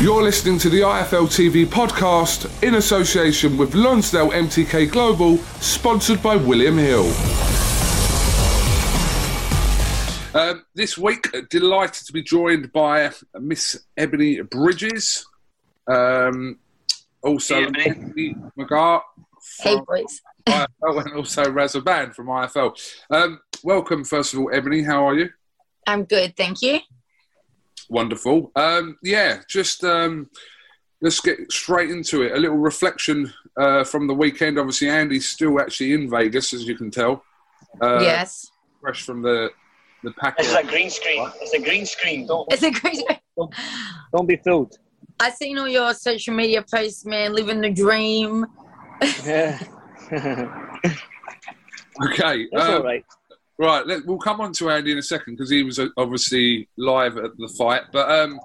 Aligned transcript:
You're 0.00 0.22
listening 0.22 0.60
to 0.60 0.68
the 0.68 0.82
IFL 0.82 1.26
TV 1.26 1.66
podcast 1.66 2.62
in 2.62 2.76
association 2.76 3.58
with 3.58 3.74
Lonsdale 3.74 4.30
MTK 4.30 4.88
Global, 4.92 5.38
sponsored 5.58 6.22
by 6.22 6.36
William 6.36 6.78
Hill. 6.78 7.06
Um, 10.34 10.64
this 10.76 10.96
week, 10.96 11.26
delighted 11.50 12.06
to 12.06 12.12
be 12.12 12.22
joined 12.22 12.70
by 12.70 13.10
Miss 13.40 13.86
Ebanie 13.98 14.48
Bridges. 14.48 15.26
Um, 15.88 16.60
also, 17.22 17.56
Hey, 17.56 17.90
Ebanie. 17.90 18.52
McGart. 18.56 19.02
Hey, 19.58 19.80
boys. 19.84 20.20
IFL 20.46 21.06
and 21.06 21.14
also 21.14 21.42
Razaban 21.46 22.14
from 22.14 22.26
IFL. 22.28 22.72
Um, 23.10 23.40
welcome, 23.64 24.04
first 24.04 24.32
of 24.32 24.38
all, 24.38 24.50
Ebanie. 24.50 24.86
How 24.86 25.08
are 25.08 25.16
you? 25.16 25.30
I'm 25.88 26.04
good, 26.04 26.36
thank 26.36 26.62
you. 26.62 26.78
Wonderful. 27.88 28.52
Um, 28.54 28.98
yeah, 29.02 29.40
just 29.48 29.84
um, 29.84 30.28
let's 31.00 31.20
get 31.20 31.50
straight 31.50 31.90
into 31.90 32.22
it. 32.22 32.32
A 32.32 32.36
little 32.36 32.56
reflection 32.56 33.32
uh, 33.56 33.84
from 33.84 34.06
the 34.06 34.14
weekend. 34.14 34.58
Obviously, 34.58 34.88
Andy's 34.88 35.28
still 35.28 35.60
actually 35.60 35.92
in 35.92 36.10
Vegas, 36.10 36.52
as 36.52 36.64
you 36.64 36.76
can 36.76 36.90
tell. 36.90 37.24
Uh, 37.80 38.00
yes. 38.00 38.50
Fresh 38.80 39.02
from 39.02 39.22
the 39.22 39.50
the 40.04 40.12
pack. 40.12 40.36
It's 40.38 40.52
a 40.52 40.62
green 40.64 40.90
screen. 40.90 41.28
It's 41.40 41.54
a 41.54 41.60
green 41.60 41.86
screen. 41.86 42.26
Don't 42.26 42.52
It's 42.52 42.62
a 42.62 42.70
crazy. 42.70 43.04
don't 44.12 44.26
be 44.26 44.36
fooled. 44.36 44.78
I 45.20 45.30
seen 45.30 45.58
all 45.58 45.68
your 45.68 45.92
social 45.94 46.34
media 46.34 46.62
posts, 46.62 47.04
man, 47.04 47.34
living 47.34 47.60
the 47.60 47.70
dream. 47.70 48.46
Yeah. 49.24 49.58
Okay. 52.00 52.46
That's 52.52 52.68
um, 52.68 52.74
all 52.74 52.82
right. 52.82 53.04
Right, 53.60 53.84
let, 53.84 54.06
we'll 54.06 54.18
come 54.18 54.40
on 54.40 54.52
to 54.54 54.70
Andy 54.70 54.92
in 54.92 54.98
a 54.98 55.02
second 55.02 55.34
because 55.34 55.50
he 55.50 55.64
was 55.64 55.80
uh, 55.80 55.88
obviously 55.96 56.68
live 56.76 57.16
at 57.16 57.36
the 57.38 57.48
fight. 57.58 57.82
But 57.92 58.08
um, 58.08 58.38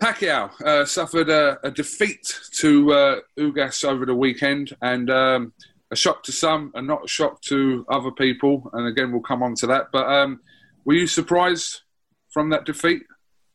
Pacquiao 0.00 0.50
uh, 0.62 0.86
suffered 0.86 1.28
a, 1.28 1.58
a 1.62 1.70
defeat 1.70 2.40
to 2.52 2.92
uh, 2.92 3.20
Ugas 3.38 3.84
over 3.84 4.06
the 4.06 4.14
weekend, 4.14 4.74
and 4.80 5.10
um, 5.10 5.52
a 5.90 5.96
shock 5.96 6.22
to 6.22 6.32
some, 6.32 6.72
and 6.74 6.86
not 6.86 7.04
a 7.04 7.08
shock 7.08 7.42
to 7.42 7.84
other 7.90 8.10
people. 8.10 8.70
And 8.72 8.86
again, 8.86 9.12
we'll 9.12 9.20
come 9.20 9.42
on 9.42 9.54
to 9.56 9.66
that. 9.66 9.88
But 9.92 10.06
um, 10.06 10.40
were 10.86 10.94
you 10.94 11.06
surprised 11.06 11.82
from 12.30 12.48
that 12.50 12.64
defeat, 12.64 13.02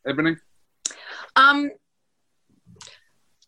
Ebanie? 0.08 0.38
Um, 1.36 1.72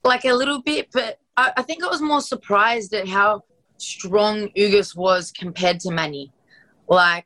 like 0.04 0.26
a 0.26 0.34
little 0.34 0.64
bit, 0.64 0.88
but 0.92 1.20
I, 1.38 1.54
I 1.58 1.62
think 1.62 1.84
I 1.84 1.88
was 1.88 2.02
more 2.02 2.22
surprised 2.22 2.96
at 2.96 3.08
how 3.08 3.44
strong 3.78 4.50
Ugas 4.58 4.96
was 4.96 5.32
compared 5.32 5.80
to 5.82 5.92
Manny. 5.92 6.32
Like 6.88 7.26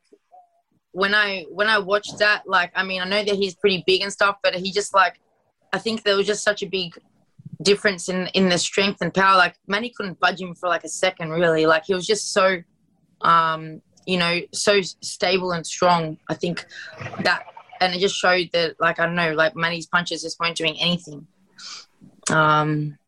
when 0.92 1.14
I 1.14 1.46
when 1.50 1.68
I 1.68 1.78
watched 1.78 2.18
that, 2.18 2.48
like 2.48 2.72
I 2.74 2.84
mean, 2.84 3.02
I 3.02 3.04
know 3.04 3.22
that 3.22 3.34
he's 3.34 3.54
pretty 3.54 3.84
big 3.86 4.02
and 4.02 4.12
stuff, 4.12 4.36
but 4.42 4.54
he 4.54 4.72
just 4.72 4.94
like 4.94 5.20
I 5.72 5.78
think 5.78 6.02
there 6.02 6.16
was 6.16 6.26
just 6.26 6.42
such 6.42 6.62
a 6.62 6.66
big 6.66 6.98
difference 7.62 8.08
in 8.08 8.26
in 8.28 8.48
the 8.48 8.58
strength 8.58 9.00
and 9.00 9.12
power. 9.12 9.36
Like 9.36 9.56
Manny 9.66 9.92
couldn't 9.94 10.18
budge 10.20 10.40
him 10.40 10.54
for 10.54 10.68
like 10.68 10.84
a 10.84 10.88
second, 10.88 11.30
really. 11.30 11.66
Like 11.66 11.84
he 11.84 11.94
was 11.94 12.06
just 12.06 12.32
so, 12.32 12.62
um, 13.20 13.82
you 14.06 14.18
know, 14.18 14.40
so 14.52 14.80
stable 14.82 15.52
and 15.52 15.66
strong. 15.66 16.18
I 16.28 16.34
think 16.34 16.64
that, 17.22 17.44
and 17.80 17.94
it 17.94 17.98
just 17.98 18.16
showed 18.16 18.50
that, 18.52 18.80
like 18.80 18.98
I 18.98 19.06
don't 19.06 19.14
know, 19.14 19.32
like 19.32 19.54
Manny's 19.54 19.86
punches 19.86 20.22
just 20.22 20.40
weren't 20.40 20.56
doing 20.56 20.76
anything, 20.80 21.26
um, 22.30 22.98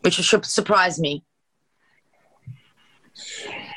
which 0.00 0.14
should 0.14 0.44
surprise 0.46 0.98
me. 0.98 1.24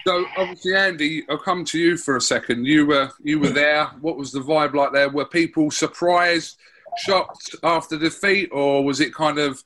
So 0.07 0.25
obviously, 0.37 0.73
Andy, 0.73 1.25
I'll 1.29 1.37
come 1.37 1.65
to 1.65 1.77
you 1.77 1.97
for 1.97 2.15
a 2.15 2.21
second. 2.21 2.65
You 2.65 2.85
were 2.85 3.11
you 3.21 3.41
were 3.41 3.49
there. 3.49 3.87
What 3.99 4.15
was 4.15 4.31
the 4.31 4.39
vibe 4.39 4.73
like 4.73 4.93
there? 4.93 5.09
Were 5.09 5.25
people 5.25 5.69
surprised, 5.69 6.57
shocked 6.99 7.57
after 7.61 7.97
defeat, 7.97 8.47
or 8.53 8.85
was 8.85 9.01
it 9.01 9.13
kind 9.13 9.37
of 9.37 9.61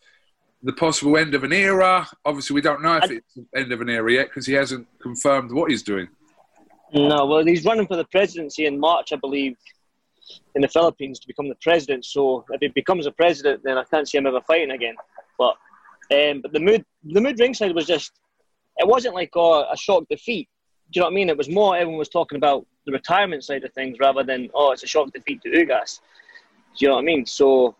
the 0.63 0.73
possible 0.73 1.15
end 1.15 1.35
of 1.35 1.43
an 1.43 1.53
era? 1.53 2.07
Obviously, 2.25 2.55
we 2.55 2.61
don't 2.61 2.81
know 2.81 2.97
if 2.97 3.11
it's 3.11 3.35
the 3.35 3.45
end 3.55 3.71
of 3.71 3.81
an 3.81 3.89
era 3.89 4.11
yet 4.11 4.29
because 4.29 4.47
he 4.47 4.53
hasn't 4.53 4.87
confirmed 4.99 5.51
what 5.51 5.69
he's 5.69 5.83
doing. 5.83 6.07
No, 6.91 7.27
well, 7.27 7.45
he's 7.45 7.63
running 7.63 7.85
for 7.85 7.95
the 7.95 8.05
presidency 8.05 8.65
in 8.65 8.79
March, 8.79 9.13
I 9.13 9.17
believe, 9.17 9.57
in 10.55 10.63
the 10.63 10.67
Philippines 10.67 11.19
to 11.19 11.27
become 11.27 11.49
the 11.49 11.57
president. 11.61 12.03
So 12.03 12.45
if 12.49 12.61
he 12.61 12.69
becomes 12.69 13.05
a 13.05 13.11
president, 13.11 13.61
then 13.63 13.77
I 13.77 13.83
can't 13.83 14.09
see 14.09 14.17
him 14.17 14.25
ever 14.25 14.41
fighting 14.41 14.71
again. 14.71 14.95
But 15.37 15.55
um, 16.11 16.41
but 16.41 16.51
the 16.51 16.59
mood 16.59 16.83
the 17.03 17.21
mood 17.21 17.39
ringside 17.39 17.75
was 17.75 17.85
just 17.85 18.13
it 18.81 18.87
wasn't 18.87 19.15
like 19.15 19.31
oh, 19.35 19.65
a 19.71 19.77
shock 19.77 20.03
defeat. 20.09 20.49
Do 20.91 20.97
you 20.97 21.01
know 21.01 21.05
what 21.05 21.13
I 21.13 21.15
mean? 21.15 21.29
It 21.29 21.37
was 21.37 21.49
more 21.49 21.75
everyone 21.75 21.99
was 21.99 22.09
talking 22.09 22.35
about 22.35 22.65
the 22.85 22.91
retirement 22.91 23.43
side 23.43 23.63
of 23.63 23.71
things 23.73 23.97
rather 23.99 24.23
than 24.23 24.49
oh, 24.53 24.71
it's 24.71 24.83
a 24.83 24.87
shock 24.87 25.13
defeat 25.13 25.41
to 25.43 25.49
Ugas. 25.49 25.99
Do 26.77 26.85
you 26.85 26.87
know 26.87 26.95
what 26.95 27.01
I 27.01 27.05
mean? 27.05 27.25
So 27.25 27.75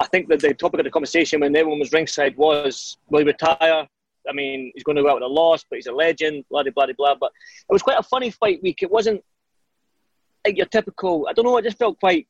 I 0.00 0.06
think 0.06 0.28
that 0.28 0.40
the 0.40 0.54
topic 0.54 0.80
of 0.80 0.84
the 0.84 0.90
conversation 0.90 1.40
when 1.40 1.54
everyone 1.54 1.78
was 1.78 1.92
ringside 1.92 2.36
was 2.36 2.96
will 3.08 3.20
he 3.20 3.24
retire? 3.24 3.86
I 4.28 4.32
mean, 4.32 4.72
he's 4.74 4.84
going 4.84 4.96
to 4.96 5.02
go 5.02 5.10
out 5.10 5.16
with 5.16 5.22
a 5.22 5.26
loss, 5.26 5.64
but 5.68 5.76
he's 5.76 5.86
a 5.86 5.92
legend, 5.92 6.44
blah, 6.50 6.62
blah, 6.62 6.72
blah, 6.72 6.92
blah. 6.96 7.14
But 7.14 7.32
it 7.68 7.72
was 7.72 7.82
quite 7.82 7.98
a 7.98 8.02
funny 8.02 8.30
fight 8.30 8.62
week. 8.62 8.82
It 8.82 8.90
wasn't 8.90 9.22
like 10.46 10.56
your 10.56 10.66
typical, 10.66 11.26
I 11.28 11.32
don't 11.32 11.46
know, 11.46 11.56
it 11.56 11.64
just 11.64 11.78
felt 11.78 11.98
quite 11.98 12.26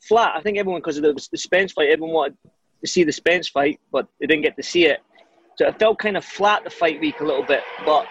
flat. 0.00 0.34
I 0.36 0.40
think 0.42 0.58
everyone, 0.58 0.80
because 0.80 0.98
of 0.98 1.02
the, 1.02 1.28
the 1.32 1.38
Spence 1.38 1.72
fight, 1.72 1.90
everyone 1.90 2.14
wanted 2.14 2.36
to 2.84 2.86
see 2.88 3.02
the 3.02 3.12
Spence 3.12 3.48
fight, 3.48 3.80
but 3.90 4.06
they 4.20 4.26
didn't 4.26 4.42
get 4.42 4.56
to 4.56 4.62
see 4.62 4.86
it. 4.86 5.00
So 5.56 5.68
it 5.68 5.78
felt 5.78 5.98
kind 5.98 6.16
of 6.16 6.24
flat 6.24 6.64
the 6.64 6.70
fight 6.70 7.00
week 7.00 7.20
a 7.20 7.24
little 7.24 7.44
bit. 7.44 7.62
But 7.84 8.06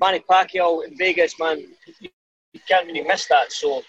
Manny 0.00 0.20
Pacquiao 0.20 0.86
in 0.86 0.96
Vegas, 0.96 1.38
man, 1.38 1.64
you, 2.00 2.08
can't 2.68 2.86
really 2.86 3.02
miss 3.02 3.26
that. 3.26 3.52
So, 3.52 3.82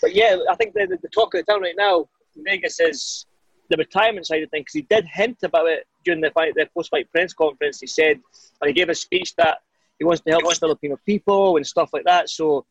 but 0.00 0.14
yeah, 0.14 0.36
I 0.50 0.56
think 0.56 0.74
the, 0.74 0.86
the, 0.86 0.98
the 1.02 1.08
talk 1.08 1.34
of 1.34 1.44
the 1.44 1.52
town 1.52 1.62
right 1.62 1.74
now 1.76 2.08
in 2.36 2.44
Vegas 2.44 2.80
is 2.80 3.26
the 3.68 3.76
retirement 3.76 4.26
side 4.26 4.42
of 4.42 4.50
things. 4.50 4.64
Because 4.64 4.74
he 4.74 4.82
did 4.82 5.06
hint 5.06 5.38
about 5.42 5.68
it 5.68 5.86
during 6.04 6.20
the 6.20 6.30
fight, 6.30 6.54
the 6.54 6.68
post-fight 6.74 7.10
press 7.10 7.32
conference. 7.32 7.80
He 7.80 7.86
said, 7.86 8.20
and 8.60 8.68
he 8.68 8.72
gave 8.72 8.88
a 8.88 8.94
speech 8.94 9.34
that 9.36 9.58
he 9.98 10.04
wants 10.04 10.22
to 10.22 10.30
help 10.30 10.44
the 10.44 10.54
Filipino 10.54 10.98
people 11.06 11.56
and 11.56 11.66
stuff 11.66 11.90
like 11.92 12.04
that. 12.04 12.28
So, 12.28 12.66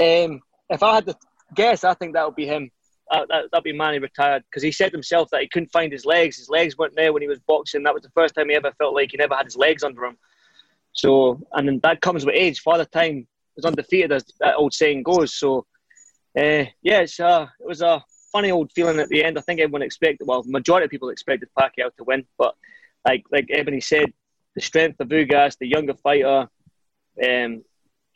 um, 0.00 0.40
if 0.70 0.82
I 0.82 0.94
had 0.94 1.06
to 1.06 1.16
guess, 1.54 1.84
I 1.84 1.94
think 1.94 2.14
that 2.14 2.24
would 2.24 2.36
be 2.36 2.46
him. 2.46 2.70
Uh, 3.10 3.24
that 3.28 3.44
that'd 3.50 3.64
be 3.64 3.72
Manny 3.72 3.98
retired 3.98 4.42
because 4.44 4.62
he 4.62 4.72
said 4.72 4.92
himself 4.92 5.28
that 5.30 5.40
he 5.40 5.48
couldn't 5.48 5.72
find 5.72 5.90
his 5.92 6.04
legs. 6.04 6.36
His 6.36 6.48
legs 6.48 6.76
weren't 6.76 6.94
there 6.94 7.12
when 7.12 7.22
he 7.22 7.28
was 7.28 7.40
boxing. 7.40 7.82
That 7.82 7.94
was 7.94 8.02
the 8.02 8.10
first 8.10 8.34
time 8.34 8.48
he 8.50 8.54
ever 8.54 8.72
felt 8.78 8.94
like 8.94 9.10
he 9.10 9.16
never 9.16 9.34
had 9.34 9.46
his 9.46 9.56
legs 9.56 9.82
under 9.82 10.04
him. 10.04 10.16
So, 10.92 11.40
and 11.52 11.66
then 11.66 11.80
that 11.82 12.00
comes 12.00 12.26
with 12.26 12.34
age. 12.34 12.60
Father 12.60 12.84
Time 12.84 13.26
is 13.56 13.64
undefeated, 13.64 14.12
as 14.12 14.24
that 14.40 14.56
old 14.56 14.74
saying 14.74 15.02
goes. 15.04 15.34
So, 15.34 15.66
Uh, 16.38 16.66
yeah, 16.82 17.06
uh, 17.20 17.46
it 17.58 17.66
was 17.66 17.82
a 17.82 18.04
funny 18.30 18.50
old 18.50 18.70
feeling 18.72 19.00
at 19.00 19.08
the 19.08 19.24
end. 19.24 19.38
I 19.38 19.40
think 19.40 19.60
everyone 19.60 19.82
expected, 19.82 20.26
well, 20.28 20.42
the 20.42 20.50
majority 20.50 20.84
of 20.84 20.90
people 20.90 21.08
expected 21.08 21.48
Pacquiao 21.58 21.90
to 21.96 22.04
win, 22.04 22.24
but 22.36 22.54
like 23.06 23.24
like 23.32 23.46
Ebanie 23.48 23.82
said, 23.82 24.12
the 24.54 24.60
strength 24.60 25.00
of 25.00 25.08
Ugas, 25.08 25.56
the 25.58 25.66
younger 25.66 25.94
fighter, 25.94 26.48
um, 27.28 27.64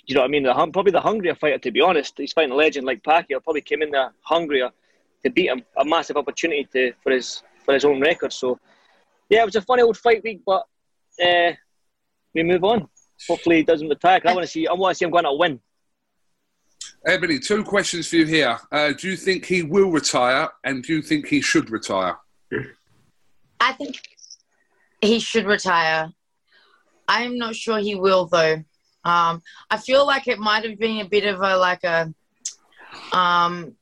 you 0.06 0.15
know 0.15 0.21
what 0.21 0.29
I 0.31 0.35
mean? 0.35 0.43
The, 0.43 0.53
probably 0.73 0.93
the 0.93 1.00
hungrier 1.00 1.35
fighter, 1.35 1.59
to 1.59 1.71
be 1.71 1.81
honest. 1.81 2.15
He's 2.17 2.33
fighting 2.33 2.53
a 2.53 2.56
legend 2.56 2.87
like 2.87 3.03
Pacquiao. 3.03 3.43
Probably 3.43 3.62
came 3.62 3.83
in 3.83 3.91
there 3.91 4.12
hungrier 4.21 4.71
to 5.25 5.31
beat 5.31 5.49
him. 5.49 5.63
A 5.79 5.85
massive 5.85 6.17
opportunity 6.17 6.69
to 6.73 6.93
for 7.03 7.13
his 7.13 7.43
for 7.65 7.75
his 7.75 7.85
own 7.85 8.01
record. 8.01 8.33
So, 8.33 8.59
yeah, 9.29 9.43
it 9.43 9.47
was 9.47 9.57
a 9.57 9.63
funny 9.63 9.83
old 9.83 9.97
fight 9.97 10.23
week, 10.23 10.43
but 10.45 10.67
uh, 11.25 11.53
we 12.35 12.43
move 12.43 12.65
on. 12.65 12.89
Hopefully, 13.29 13.57
he 13.57 13.63
doesn't 13.63 13.89
retire. 13.89 14.21
I 14.25 14.35
want 14.35 14.45
to 14.45 14.51
see. 14.51 14.67
I 14.67 14.73
want 14.73 14.93
to 14.93 14.99
see 14.99 15.05
him 15.05 15.11
going 15.11 15.25
to 15.25 15.35
win. 15.35 15.61
Ebanie, 17.07 17.45
two 17.45 17.65
questions 17.65 18.07
for 18.09 18.17
you 18.17 18.27
here. 18.27 18.59
Uh, 18.71 18.93
do 18.93 19.11
you 19.11 19.17
think 19.17 19.45
he 19.45 19.63
will 19.63 19.91
retire, 19.91 20.49
and 20.65 20.83
do 20.83 20.95
you 20.95 21.03
think 21.03 21.27
he 21.27 21.41
should 21.41 21.71
retire? 21.71 22.17
I 23.61 23.73
think 23.73 24.01
he 25.01 25.19
should 25.19 25.47
retire. 25.47 26.11
I'm 27.09 27.39
not 27.39 27.57
sure 27.57 27.79
he 27.79 27.95
will 27.95 28.27
though. 28.27 28.63
Um, 29.05 29.43
I 29.71 29.79
feel 29.79 30.07
like 30.07 30.29
it 30.29 30.39
might 30.39 30.65
have 30.65 30.79
been 30.79 31.05
a 31.05 31.09
bit 31.09 31.25
of 31.25 31.41
a 31.41 31.57
like 31.57 31.83
a 31.85 32.13
um, 33.13 33.75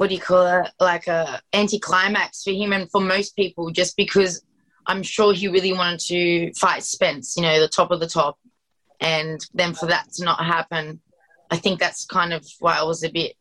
what 0.00 0.08
do 0.08 0.14
you 0.14 0.20
call 0.22 0.46
it? 0.46 0.70
Like 0.80 1.08
a 1.08 1.42
anticlimax 1.52 2.42
for 2.42 2.52
him 2.52 2.72
and 2.72 2.90
for 2.90 3.02
most 3.02 3.36
people, 3.36 3.70
just 3.70 3.98
because 3.98 4.42
I'm 4.86 5.02
sure 5.02 5.34
he 5.34 5.46
really 5.46 5.74
wanted 5.74 6.00
to 6.06 6.54
fight 6.54 6.84
Spence, 6.84 7.36
you 7.36 7.42
know, 7.42 7.60
the 7.60 7.68
top 7.68 7.90
of 7.90 8.00
the 8.00 8.06
top, 8.06 8.38
and 8.98 9.38
then 9.52 9.74
for 9.74 9.84
that 9.88 10.10
to 10.14 10.24
not 10.24 10.42
happen, 10.42 11.02
I 11.50 11.58
think 11.58 11.80
that's 11.80 12.06
kind 12.06 12.32
of 12.32 12.46
why 12.60 12.80
it 12.80 12.86
was 12.86 13.04
a 13.04 13.10
bit, 13.10 13.34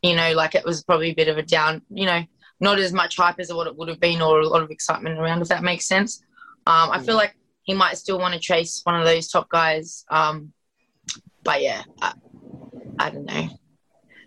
you 0.00 0.14
know, 0.14 0.34
like 0.34 0.54
it 0.54 0.64
was 0.64 0.84
probably 0.84 1.10
a 1.10 1.14
bit 1.16 1.26
of 1.26 1.36
a 1.36 1.42
down, 1.42 1.82
you 1.90 2.06
know, 2.06 2.22
not 2.60 2.78
as 2.78 2.92
much 2.92 3.16
hype 3.16 3.40
as 3.40 3.52
what 3.52 3.66
it 3.66 3.76
would 3.76 3.88
have 3.88 3.98
been 3.98 4.22
or 4.22 4.38
a 4.38 4.46
lot 4.46 4.62
of 4.62 4.70
excitement 4.70 5.18
around, 5.18 5.42
if 5.42 5.48
that 5.48 5.64
makes 5.64 5.86
sense. 5.86 6.22
Um, 6.64 6.92
I 6.92 7.00
feel 7.00 7.16
like 7.16 7.34
he 7.64 7.74
might 7.74 7.98
still 7.98 8.20
want 8.20 8.34
to 8.34 8.40
chase 8.40 8.82
one 8.84 9.00
of 9.00 9.04
those 9.04 9.26
top 9.26 9.48
guys. 9.48 10.04
Um, 10.08 10.52
but 11.42 11.60
yeah, 11.60 11.82
I, 12.00 12.12
I, 13.00 13.10
don't 13.10 13.24
know. 13.24 13.48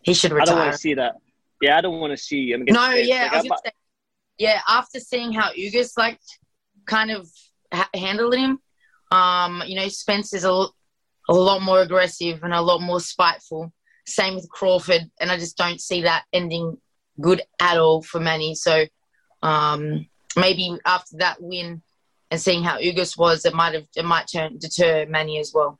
He 0.01 0.13
should 0.13 0.33
retire. 0.33 0.41
I 0.41 0.45
don't 0.47 0.65
want 0.65 0.73
to 0.73 0.77
see 0.77 0.95
that. 0.95 1.13
Yeah, 1.61 1.77
I 1.77 1.81
don't 1.81 1.99
want 1.99 2.11
to 2.11 2.17
see 2.17 2.51
him. 2.51 2.65
No, 2.67 2.91
yeah, 2.91 3.29
like, 3.33 3.43
say, 3.43 3.71
yeah. 4.37 4.61
After 4.67 4.99
seeing 4.99 5.31
how 5.31 5.51
Ugas 5.51 5.97
like 5.97 6.19
kind 6.85 7.11
of 7.11 7.29
ha- 7.71 7.89
handled 7.93 8.35
him, 8.35 8.59
um, 9.11 9.61
you 9.65 9.75
know, 9.75 9.87
Spence 9.87 10.33
is 10.33 10.43
a, 10.43 10.49
a 10.49 11.33
lot 11.33 11.61
more 11.61 11.81
aggressive 11.81 12.43
and 12.43 12.53
a 12.53 12.61
lot 12.61 12.81
more 12.81 12.99
spiteful. 12.99 13.71
Same 14.07 14.35
with 14.35 14.49
Crawford, 14.49 15.09
and 15.19 15.31
I 15.31 15.37
just 15.37 15.57
don't 15.57 15.79
see 15.79 16.01
that 16.01 16.23
ending 16.33 16.77
good 17.19 17.41
at 17.59 17.77
all 17.77 18.01
for 18.01 18.19
Manny. 18.19 18.55
So 18.55 18.85
um, 19.43 20.07
maybe 20.35 20.77
after 20.85 21.17
that 21.17 21.41
win 21.41 21.81
and 22.31 22.41
seeing 22.41 22.63
how 22.63 22.79
Ugas 22.79 23.17
was, 23.17 23.45
it 23.45 23.53
might 23.53 23.75
have 23.75 23.85
it 23.95 24.05
might 24.05 24.27
turn 24.31 24.57
deter 24.57 25.05
Manny 25.07 25.39
as 25.39 25.51
well. 25.53 25.77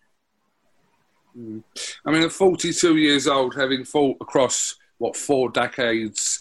Mm. 1.38 1.63
I 2.06 2.12
mean, 2.12 2.24
at 2.24 2.31
42 2.31 2.98
years 2.98 3.28
old, 3.28 3.56
having 3.56 3.86
fought 3.86 4.18
across 4.22 4.75
what 5.01 5.18
four 5.18 5.50
decades, 5.50 6.39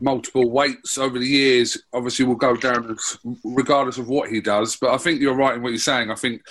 multiple 0.00 0.48
weights 0.48 0.96
over 0.96 1.18
the 1.18 1.26
years, 1.26 1.76
obviously 1.92 2.24
will 2.24 2.36
go 2.36 2.54
down 2.54 2.90
as, 2.90 3.18
regardless 3.44 3.98
of 3.98 4.08
what 4.08 4.30
he 4.30 4.40
does. 4.40 4.76
But 4.76 4.94
I 4.94 4.98
think 4.98 5.20
you're 5.20 5.34
right 5.34 5.56
in 5.56 5.62
what 5.62 5.70
you're 5.70 5.78
saying. 5.78 6.10
I 6.10 6.14
think 6.14 6.42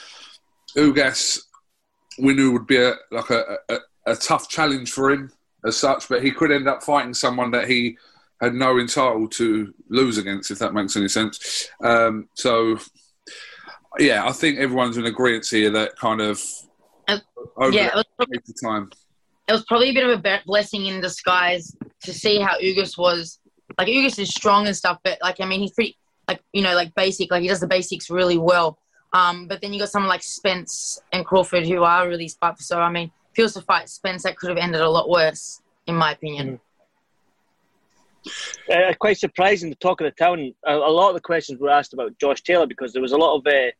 Ugas, 0.75 1.39
we 2.19 2.33
knew 2.33 2.51
would 2.51 2.68
be 2.68 2.77
a, 2.77 2.94
like 3.12 3.30
a, 3.30 3.57
a, 3.69 3.77
a 4.06 4.15
tough 4.15 4.50
challenge 4.50 4.92
for 4.92 5.12
him 5.12 5.31
as 5.65 5.77
such, 5.77 6.09
but 6.09 6.21
he 6.21 6.31
could 6.31 6.51
end 6.51 6.68
up 6.68 6.83
fighting 6.83 7.13
someone 7.13 7.51
that 7.51 7.69
he 7.69 7.98
had 8.42 8.53
no 8.53 8.77
entitle 8.77 9.27
to 9.27 9.74
lose 9.89 10.18
against, 10.18 10.51
if 10.51 10.60
that 10.60 10.74
makes 10.74 10.98
any 10.98 11.07
sense. 11.07 11.69
Um, 11.83 12.27
so, 12.33 12.77
yeah, 13.98 14.27
I 14.27 14.33
think 14.33 14.60
everyone's 14.60 14.98
in 14.98 15.06
agreement 15.06 15.48
here 15.48 15.71
that 15.71 15.95
kind 15.95 16.21
of 16.21 16.44
uh, 17.07 17.19
over 17.56 17.71
yeah, 17.71 17.89
probably, 18.18 18.39
time. 18.62 18.92
It 19.47 19.51
was 19.51 19.63
probably 19.65 19.89
a 19.89 19.94
bit 19.94 20.09
of 20.09 20.25
a 20.25 20.41
blessing 20.45 20.88
in 20.88 21.01
disguise 21.01 21.75
to 22.03 22.13
see 22.13 22.39
how 22.39 22.57
Ugas 22.59 22.97
was. 22.97 23.39
Like 23.77 23.88
Ugas 23.88 24.19
is 24.19 24.29
strong 24.29 24.67
and 24.67 24.75
stuff, 24.75 24.99
but 25.03 25.17
like 25.21 25.39
I 25.39 25.45
mean, 25.45 25.61
he's 25.61 25.71
pretty 25.71 25.97
like 26.27 26.41
you 26.53 26.61
know 26.61 26.75
like 26.75 26.94
basic. 26.95 27.31
Like 27.31 27.41
he 27.41 27.47
does 27.47 27.59
the 27.59 27.67
basics 27.67 28.09
really 28.09 28.38
well. 28.38 28.77
Um, 29.13 29.47
but 29.47 29.61
then 29.61 29.71
you 29.71 29.79
got 29.79 29.89
someone 29.89 30.09
like 30.09 30.23
Spence 30.23 31.01
and 31.13 31.25
Crawford 31.25 31.65
who 31.65 31.83
are 31.83 32.07
really 32.07 32.27
spiteful. 32.27 32.63
So 32.63 32.79
I 32.79 32.89
mean, 32.89 33.11
if 33.31 33.35
he 33.35 33.41
was 33.41 33.53
to 33.53 33.61
fight 33.61 33.89
Spence, 33.89 34.23
that 34.23 34.38
could 34.38 34.49
have 34.49 34.57
ended 34.57 34.81
a 34.81 34.89
lot 34.89 35.09
worse, 35.09 35.61
in 35.85 35.95
my 35.95 36.11
opinion. 36.11 36.59
Mm. 36.59 36.59
Uh, 38.69 38.93
quite 38.95 39.17
surprising 39.17 39.69
to 39.69 39.75
talk 39.77 40.01
of 40.01 40.05
the 40.05 40.11
town. 40.11 40.53
A, 40.65 40.73
a, 40.73 40.91
lot 40.91 41.09
of 41.09 41.15
the 41.15 41.21
questions 41.21 41.59
were 41.61 41.69
asked 41.69 41.93
about 41.93 42.17
Josh 42.19 42.41
Taylor 42.41 42.67
because 42.67 42.91
there 42.91 43.01
was 43.01 43.13
a 43.13 43.17
lot 43.17 43.38
of 43.38 43.47
uh, 43.47 43.71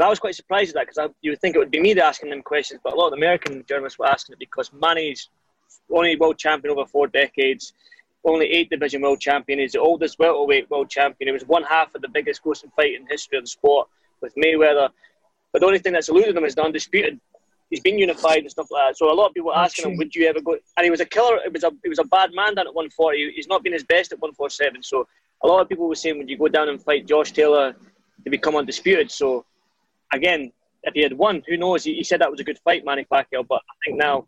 and 0.00 0.06
I 0.06 0.08
was 0.08 0.18
quite 0.18 0.34
surprised 0.34 0.70
at 0.70 0.76
that 0.76 0.86
because 0.86 1.10
you 1.20 1.30
would 1.32 1.42
think 1.42 1.54
it 1.54 1.58
would 1.58 1.70
be 1.70 1.78
me 1.78 1.92
asking 2.00 2.30
them 2.30 2.40
questions, 2.40 2.80
but 2.82 2.94
a 2.94 2.96
lot 2.96 3.08
of 3.08 3.12
American 3.12 3.62
journalists 3.68 3.98
were 3.98 4.06
asking 4.06 4.32
it 4.32 4.38
because 4.38 4.72
Manny's 4.72 5.28
only 5.92 6.16
world 6.16 6.38
champion 6.38 6.72
over 6.72 6.86
four 6.86 7.06
decades, 7.06 7.74
only 8.24 8.46
eight 8.46 8.70
division 8.70 9.02
world 9.02 9.20
champion. 9.20 9.58
He's 9.58 9.72
the 9.72 9.80
oldest 9.80 10.18
welterweight 10.18 10.70
world 10.70 10.88
champion. 10.88 11.28
He 11.28 11.32
was 11.32 11.44
one 11.44 11.64
half 11.64 11.94
of 11.94 12.00
the 12.00 12.08
biggest 12.08 12.42
grossing 12.42 12.72
fight 12.74 12.94
in 12.94 13.06
history 13.08 13.36
of 13.36 13.44
the 13.44 13.50
sport 13.50 13.88
with 14.22 14.34
Mayweather. 14.36 14.88
But 15.52 15.60
the 15.60 15.66
only 15.66 15.80
thing 15.80 15.92
that's 15.92 16.08
eluded 16.08 16.34
him 16.34 16.46
is 16.46 16.54
the 16.54 16.62
undisputed. 16.62 17.20
He's 17.68 17.80
been 17.80 17.98
unified 17.98 18.38
and 18.38 18.50
stuff 18.50 18.70
like 18.70 18.92
that. 18.92 18.96
So 18.96 19.12
a 19.12 19.12
lot 19.12 19.26
of 19.26 19.34
people 19.34 19.48
were 19.48 19.58
asking 19.58 19.90
him, 19.90 19.98
"Would 19.98 20.14
you 20.14 20.26
ever 20.28 20.40
go?" 20.40 20.56
And 20.78 20.84
he 20.84 20.90
was 20.90 21.00
a 21.00 21.04
killer. 21.04 21.40
It 21.44 21.52
was 21.52 21.62
a 21.62 21.72
it 21.84 21.90
was 21.90 21.98
a 21.98 22.04
bad 22.04 22.32
man 22.32 22.54
down 22.54 22.66
at 22.66 22.74
140. 22.74 23.32
He's 23.36 23.48
not 23.48 23.62
been 23.62 23.74
his 23.74 23.84
best 23.84 24.12
at 24.12 24.18
147. 24.18 24.82
So 24.82 25.06
a 25.42 25.46
lot 25.46 25.60
of 25.60 25.68
people 25.68 25.88
were 25.88 25.94
saying, 25.94 26.16
"Would 26.16 26.30
you 26.30 26.38
go 26.38 26.48
down 26.48 26.70
and 26.70 26.82
fight 26.82 27.06
Josh 27.06 27.32
Taylor 27.32 27.76
to 28.24 28.30
become 28.30 28.56
undisputed?" 28.56 29.10
So 29.10 29.44
again, 30.12 30.52
if 30.82 30.94
he 30.94 31.02
had 31.02 31.12
won, 31.12 31.42
who 31.46 31.56
knows? 31.56 31.84
He, 31.84 31.94
he 31.94 32.04
said 32.04 32.20
that 32.20 32.30
was 32.30 32.40
a 32.40 32.44
good 32.44 32.58
fight, 32.64 32.84
Manny 32.84 33.06
Pacquiao. 33.10 33.46
But 33.46 33.62
I 33.68 33.74
think 33.84 33.98
now, 33.98 34.26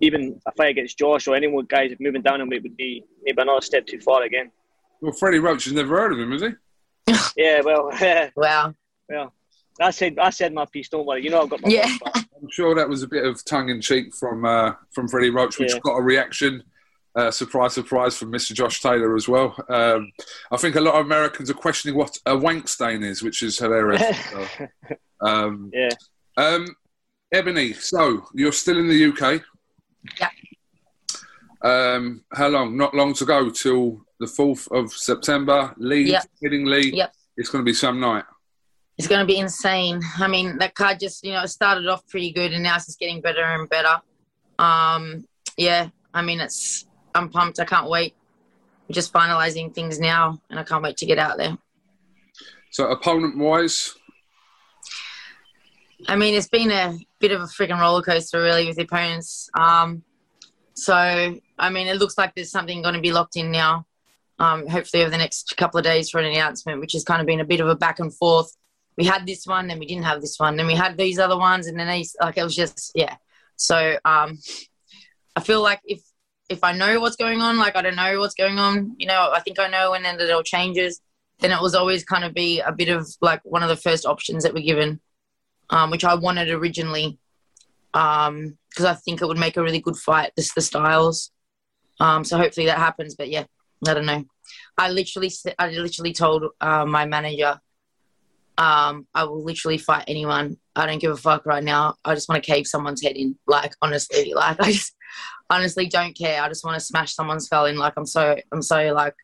even 0.00 0.40
a 0.46 0.52
fight 0.52 0.70
against 0.70 0.98
Josh 0.98 1.26
or 1.26 1.34
any 1.34 1.46
more 1.46 1.62
guys 1.62 1.94
moving 2.00 2.22
down 2.22 2.40
him, 2.40 2.52
it 2.52 2.62
would 2.62 2.76
be 2.76 3.04
maybe 3.22 3.42
another 3.42 3.60
step 3.60 3.86
too 3.86 4.00
far 4.00 4.22
again. 4.22 4.50
Well, 5.00 5.12
Freddie 5.12 5.38
Roach 5.38 5.64
has 5.64 5.72
never 5.72 5.98
heard 5.98 6.12
of 6.12 6.18
him, 6.18 6.32
has 6.32 6.42
he? 6.42 6.50
yeah, 7.42 7.60
well, 7.62 7.90
wow. 8.36 8.74
Well, 9.08 9.32
I 9.80 9.90
said 9.90 10.18
I 10.18 10.30
said 10.30 10.52
my 10.52 10.66
piece. 10.66 10.88
Don't 10.88 11.06
worry, 11.06 11.22
you 11.22 11.30
know 11.30 11.42
I've 11.42 11.50
got 11.50 11.62
my. 11.62 11.68
Yeah. 11.68 11.96
I'm 12.14 12.50
sure 12.50 12.74
that 12.74 12.88
was 12.88 13.02
a 13.02 13.08
bit 13.08 13.24
of 13.24 13.44
tongue 13.44 13.68
in 13.68 13.80
cheek 13.80 14.14
from 14.14 14.44
uh, 14.44 14.72
from 14.92 15.08
Freddie 15.08 15.30
Roach, 15.30 15.58
which 15.58 15.72
yeah. 15.72 15.80
got 15.80 15.96
a 15.96 16.02
reaction 16.02 16.62
uh, 17.14 17.30
surprise, 17.30 17.74
surprise 17.74 18.16
from 18.16 18.32
Mr. 18.32 18.52
Josh 18.52 18.80
Taylor 18.80 19.16
as 19.16 19.28
well. 19.28 19.56
Um, 19.68 20.12
I 20.50 20.56
think 20.56 20.76
a 20.76 20.80
lot 20.80 20.94
of 20.94 21.06
Americans 21.06 21.50
are 21.50 21.54
questioning 21.54 21.96
what 21.96 22.16
a 22.26 22.36
wank 22.36 22.68
stain 22.68 23.02
is, 23.02 23.22
which 23.22 23.42
is 23.42 23.58
hilarious. 23.58 24.02
um, 25.20 25.70
yeah. 25.72 25.90
Um, 26.36 26.66
Ebanie, 27.34 27.74
so 27.74 28.26
you're 28.34 28.52
still 28.52 28.78
in 28.78 28.88
the 28.88 29.06
UK. 29.06 29.42
Yeah. 30.20 30.30
Um, 31.62 32.24
how 32.32 32.48
long? 32.48 32.76
Not 32.76 32.94
long 32.94 33.14
to 33.14 33.24
go 33.24 33.50
till 33.50 34.00
the 34.20 34.26
4th 34.26 34.70
of 34.70 34.92
September. 34.92 35.74
Leeds, 35.76 36.10
yep. 36.10 36.26
Lee. 36.42 36.92
Yep. 36.94 37.12
It's 37.36 37.50
going 37.50 37.64
to 37.64 37.68
be 37.68 37.74
some 37.74 38.00
night. 38.00 38.24
It's 38.96 39.06
going 39.06 39.20
to 39.20 39.26
be 39.26 39.38
insane. 39.38 40.00
I 40.18 40.26
mean, 40.26 40.58
that 40.58 40.74
card 40.74 40.98
just, 40.98 41.24
you 41.24 41.32
know, 41.32 41.42
it 41.42 41.48
started 41.48 41.86
off 41.86 42.06
pretty 42.08 42.32
good 42.32 42.52
and 42.52 42.64
now 42.64 42.76
it's 42.76 42.86
just 42.86 42.98
getting 42.98 43.20
better 43.20 43.44
and 43.44 43.68
better. 43.68 44.00
Um, 44.58 45.24
yeah, 45.56 45.88
I 46.12 46.22
mean, 46.22 46.40
it's 46.40 46.87
I'm 47.18 47.28
pumped. 47.28 47.60
I 47.60 47.64
can't 47.64 47.90
wait. 47.90 48.14
We're 48.88 48.94
just 48.94 49.12
finalising 49.12 49.74
things 49.74 50.00
now, 50.00 50.40
and 50.48 50.58
I 50.58 50.62
can't 50.62 50.82
wait 50.82 50.96
to 50.98 51.06
get 51.06 51.18
out 51.18 51.36
there. 51.36 51.58
So, 52.70 52.90
opponent 52.90 53.36
wise, 53.36 53.94
I 56.06 56.16
mean, 56.16 56.34
it's 56.34 56.48
been 56.48 56.70
a 56.70 56.96
bit 57.18 57.32
of 57.32 57.40
a 57.40 57.44
freaking 57.44 57.80
roller 57.80 58.02
coaster, 58.02 58.40
really, 58.40 58.66
with 58.66 58.76
the 58.76 58.82
opponents. 58.82 59.50
Um, 59.54 60.04
so, 60.74 60.94
I 61.58 61.70
mean, 61.70 61.88
it 61.88 61.96
looks 61.96 62.16
like 62.16 62.34
there's 62.34 62.50
something 62.50 62.82
going 62.82 62.94
to 62.94 63.00
be 63.00 63.12
locked 63.12 63.36
in 63.36 63.50
now. 63.50 63.84
Um, 64.38 64.68
hopefully, 64.68 65.02
over 65.02 65.10
the 65.10 65.18
next 65.18 65.56
couple 65.56 65.78
of 65.78 65.84
days 65.84 66.08
for 66.08 66.20
an 66.20 66.26
announcement, 66.26 66.80
which 66.80 66.92
has 66.92 67.02
kind 67.02 67.20
of 67.20 67.26
been 67.26 67.40
a 67.40 67.44
bit 67.44 67.60
of 67.60 67.68
a 67.68 67.74
back 67.74 67.98
and 67.98 68.14
forth. 68.14 68.56
We 68.96 69.04
had 69.04 69.26
this 69.26 69.46
one, 69.46 69.66
then 69.66 69.78
we 69.78 69.86
didn't 69.86 70.04
have 70.04 70.20
this 70.20 70.38
one, 70.38 70.56
then 70.56 70.66
we 70.66 70.74
had 70.74 70.96
these 70.96 71.18
other 71.18 71.36
ones, 71.36 71.66
and 71.66 71.78
then 71.78 71.88
these. 71.88 72.16
Like 72.20 72.38
it 72.38 72.44
was 72.44 72.54
just, 72.54 72.92
yeah. 72.94 73.16
So, 73.56 73.98
um, 74.04 74.38
I 75.34 75.40
feel 75.40 75.62
like 75.62 75.80
if 75.84 76.00
if 76.48 76.64
I 76.64 76.72
know 76.72 77.00
what's 77.00 77.16
going 77.16 77.40
on, 77.40 77.58
like 77.58 77.76
I 77.76 77.82
don't 77.82 77.96
know 77.96 78.18
what's 78.20 78.34
going 78.34 78.58
on, 78.58 78.94
you 78.98 79.06
know, 79.06 79.30
I 79.32 79.40
think 79.40 79.58
I 79.58 79.68
know 79.68 79.92
and 79.92 80.04
then 80.04 80.20
it 80.20 80.30
all 80.30 80.42
changes, 80.42 81.00
then 81.40 81.52
it 81.52 81.60
was 81.60 81.74
always 81.74 82.04
kind 82.04 82.24
of 82.24 82.34
be 82.34 82.60
a 82.60 82.72
bit 82.72 82.88
of 82.88 83.06
like 83.20 83.40
one 83.44 83.62
of 83.62 83.68
the 83.68 83.76
first 83.76 84.06
options 84.06 84.44
that 84.44 84.54
were 84.54 84.60
given, 84.60 85.00
um, 85.70 85.90
which 85.90 86.04
I 86.04 86.14
wanted 86.14 86.50
originally, 86.50 87.18
because 87.92 88.28
um, 88.28 88.56
I 88.86 88.94
think 88.94 89.20
it 89.20 89.26
would 89.26 89.38
make 89.38 89.56
a 89.56 89.62
really 89.62 89.80
good 89.80 89.96
fight, 89.96 90.32
just 90.36 90.54
the 90.54 90.62
styles. 90.62 91.30
Um, 92.00 92.24
so 92.24 92.38
hopefully 92.38 92.66
that 92.66 92.78
happens, 92.78 93.14
but 93.14 93.28
yeah, 93.28 93.44
I 93.86 93.94
don't 93.94 94.06
know. 94.06 94.24
I 94.76 94.90
literally, 94.90 95.30
I 95.58 95.70
literally 95.70 96.12
told 96.12 96.44
uh, 96.60 96.86
my 96.86 97.04
manager, 97.04 97.60
um, 98.56 99.06
I 99.14 99.24
will 99.24 99.44
literally 99.44 99.78
fight 99.78 100.04
anyone. 100.08 100.56
I 100.74 100.86
don't 100.86 101.00
give 101.00 101.12
a 101.12 101.16
fuck 101.16 101.46
right 101.46 101.62
now. 101.62 101.94
I 102.04 102.14
just 102.14 102.28
want 102.28 102.42
to 102.42 102.50
cave 102.50 102.66
someone's 102.66 103.02
head 103.02 103.16
in. 103.16 103.36
Like 103.46 103.74
honestly, 103.82 104.32
like 104.34 104.60
I 104.60 104.72
just 104.72 104.94
honestly 105.50 105.86
don't 105.86 106.16
care. 106.16 106.42
I 106.42 106.48
just 106.48 106.64
want 106.64 106.78
to 106.78 106.84
smash 106.84 107.14
someone's 107.14 107.46
skull 107.46 107.66
in. 107.66 107.76
Like 107.76 107.94
I'm 107.96 108.06
so 108.06 108.36
I'm 108.52 108.62
so 108.62 108.92
like 108.92 109.14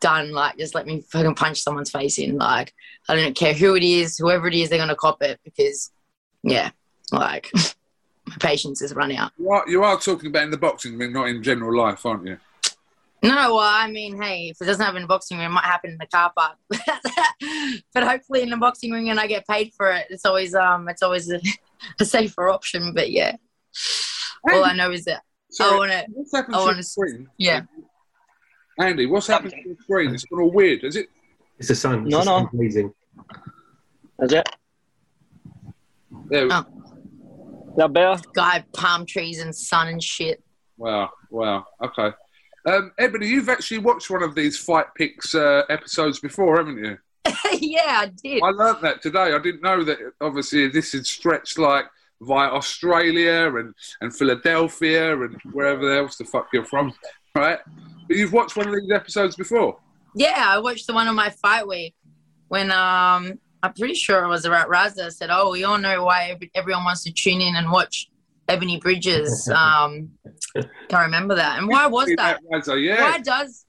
done. 0.00 0.32
Like 0.32 0.58
just 0.58 0.74
let 0.74 0.86
me 0.86 1.02
fucking 1.10 1.34
punch 1.34 1.62
someone's 1.62 1.90
face 1.90 2.18
in. 2.18 2.36
Like 2.36 2.74
I 3.08 3.16
don't 3.16 3.36
care 3.36 3.54
who 3.54 3.76
it 3.76 3.82
is, 3.82 4.18
whoever 4.18 4.48
it 4.48 4.54
is, 4.54 4.68
they're 4.68 4.78
gonna 4.78 4.96
cop 4.96 5.22
it 5.22 5.40
because 5.44 5.90
yeah, 6.42 6.70
like 7.12 7.50
my 8.26 8.36
patience 8.40 8.82
is 8.82 8.94
run 8.94 9.12
out. 9.12 9.32
You 9.38 9.50
are, 9.50 9.64
you 9.68 9.84
are 9.84 9.98
talking 9.98 10.28
about 10.28 10.44
in 10.44 10.50
the 10.50 10.58
boxing 10.58 10.98
ring, 10.98 11.12
not 11.12 11.28
in 11.28 11.42
general 11.42 11.76
life, 11.76 12.04
aren't 12.04 12.26
you? 12.26 12.38
No, 13.20 13.34
well, 13.56 13.58
I 13.58 13.90
mean, 13.90 14.20
hey, 14.20 14.50
if 14.50 14.62
it 14.62 14.66
doesn't 14.66 14.80
happen 14.80 14.98
in 14.98 15.02
the 15.02 15.08
boxing 15.08 15.38
ring, 15.38 15.46
it 15.46 15.50
might 15.50 15.64
happen 15.64 15.90
in 15.90 15.98
the 15.98 16.06
car 16.06 16.32
park. 16.36 16.56
but 17.92 18.04
hopefully, 18.04 18.42
in 18.42 18.50
the 18.50 18.56
boxing 18.56 18.92
ring, 18.92 19.10
and 19.10 19.18
I 19.18 19.26
get 19.26 19.46
paid 19.46 19.72
for 19.76 19.90
it, 19.90 20.06
it's 20.08 20.24
always 20.24 20.54
um, 20.54 20.88
it's 20.88 21.02
always 21.02 21.28
a, 21.30 21.40
a 22.00 22.04
safer 22.04 22.48
option. 22.48 22.92
But 22.94 23.10
yeah, 23.10 23.34
all 24.48 24.64
I 24.64 24.72
know 24.72 24.92
is 24.92 25.04
that 25.06 25.22
Sorry, 25.58 25.74
I 25.74 25.76
want 25.76 25.90
to. 25.92 26.04
what's 26.12 26.32
happened 26.34 26.54
I 26.54 26.58
to 26.58 26.64
wanna 26.64 26.74
the 26.76 26.78
s- 26.80 26.92
screen? 26.92 27.28
Yeah. 27.36 27.62
Andy, 28.78 29.06
what's 29.06 29.26
happened 29.26 29.52
to 29.52 29.74
the 29.74 29.82
screen? 29.82 30.14
It's 30.14 30.24
gone 30.24 30.40
all 30.40 30.52
weird. 30.52 30.84
Is 30.84 30.94
it? 30.96 31.08
It's 31.58 31.68
the 31.68 31.74
sun. 31.74 32.02
It's 32.06 32.10
No, 32.12 32.18
the 32.18 32.24
sun 32.24 32.42
no. 32.44 32.48
blazing. 32.52 32.94
Is 34.20 34.32
it? 34.32 34.48
There. 36.30 36.48
Oh. 36.50 36.64
Is 37.70 37.76
that 37.76 37.92
better? 37.92 38.20
Guy, 38.34 38.64
palm 38.72 39.04
trees 39.06 39.40
and 39.40 39.54
sun 39.54 39.88
and 39.88 40.02
shit. 40.02 40.42
Wow, 40.76 41.10
wow. 41.30 41.66
Okay. 41.82 42.12
Um, 42.66 42.92
Ebanie, 43.00 43.26
you've 43.28 43.48
actually 43.48 43.78
watched 43.78 44.10
one 44.10 44.22
of 44.22 44.34
these 44.34 44.58
Fight 44.58 44.86
Picks 44.96 45.34
uh, 45.34 45.62
episodes 45.68 46.20
before, 46.20 46.58
haven't 46.58 46.78
you? 46.84 46.98
yeah, 47.52 48.02
I 48.02 48.12
did. 48.22 48.42
I 48.42 48.50
learnt 48.50 48.80
that 48.82 49.02
today. 49.02 49.32
I 49.34 49.38
didn't 49.38 49.62
know 49.62 49.82
that. 49.84 49.98
Obviously, 50.20 50.68
this 50.68 50.94
is 50.94 51.08
stretched 51.08 51.58
like 51.58 51.86
via 52.22 52.48
Australia 52.48 53.52
and, 53.56 53.74
and 54.00 54.14
Philadelphia 54.14 55.20
and 55.22 55.36
wherever 55.52 55.96
else 55.96 56.16
the 56.16 56.24
fuck 56.24 56.48
you're 56.52 56.64
from, 56.64 56.92
right? 57.34 57.58
But 58.08 58.16
you've 58.16 58.32
watched 58.32 58.56
one 58.56 58.68
of 58.68 58.74
these 58.74 58.90
episodes 58.90 59.36
before. 59.36 59.78
Yeah, 60.14 60.46
I 60.48 60.58
watched 60.58 60.86
the 60.86 60.94
one 60.94 61.06
on 61.06 61.14
my 61.14 61.30
fight 61.30 61.66
week 61.66 61.94
when 62.48 62.70
um 62.70 63.38
I'm 63.62 63.72
pretty 63.72 63.94
sure 63.94 64.24
it 64.24 64.28
was 64.28 64.44
about 64.44 64.68
Raza 64.68 65.12
said, 65.12 65.30
"Oh, 65.32 65.50
we 65.50 65.64
all 65.64 65.78
know 65.78 66.04
why 66.04 66.28
every, 66.30 66.50
everyone 66.54 66.84
wants 66.84 67.02
to 67.04 67.12
tune 67.12 67.40
in 67.40 67.56
and 67.56 67.70
watch 67.70 68.08
Ebanie 68.48 68.80
Bridges." 68.80 69.50
Um, 69.58 70.10
can't 70.54 71.04
remember 71.06 71.34
that. 71.34 71.58
And 71.58 71.68
why 71.68 71.86
was 71.86 72.08
that? 72.16 72.40
Razzo, 72.52 72.82
yeah. 72.82 73.02
Why 73.02 73.18
does 73.18 73.66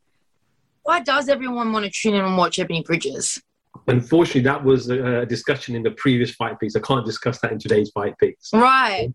why 0.84 1.02
does 1.02 1.30
everyone 1.30 1.72
want 1.72 1.86
to 1.86 1.92
tune 1.92 2.16
in 2.16 2.24
and 2.24 2.38
watch 2.38 2.58
Ebanie 2.58 2.86
Bridges? 2.86 3.42
Unfortunately, 3.90 4.42
that 4.42 4.64
was 4.64 4.90
a 4.90 5.26
discussion 5.26 5.76
in 5.76 5.84
the 5.84 5.92
previous 5.92 6.32
fight 6.36 6.60
piece. 6.60 6.76
I 6.76 6.80
can't 6.80 7.06
discuss 7.06 7.40
that 7.42 7.52
in 7.52 7.60
today's 7.60 7.90
fight 7.90 8.18
piece. 8.20 8.50
Right. 8.54 9.12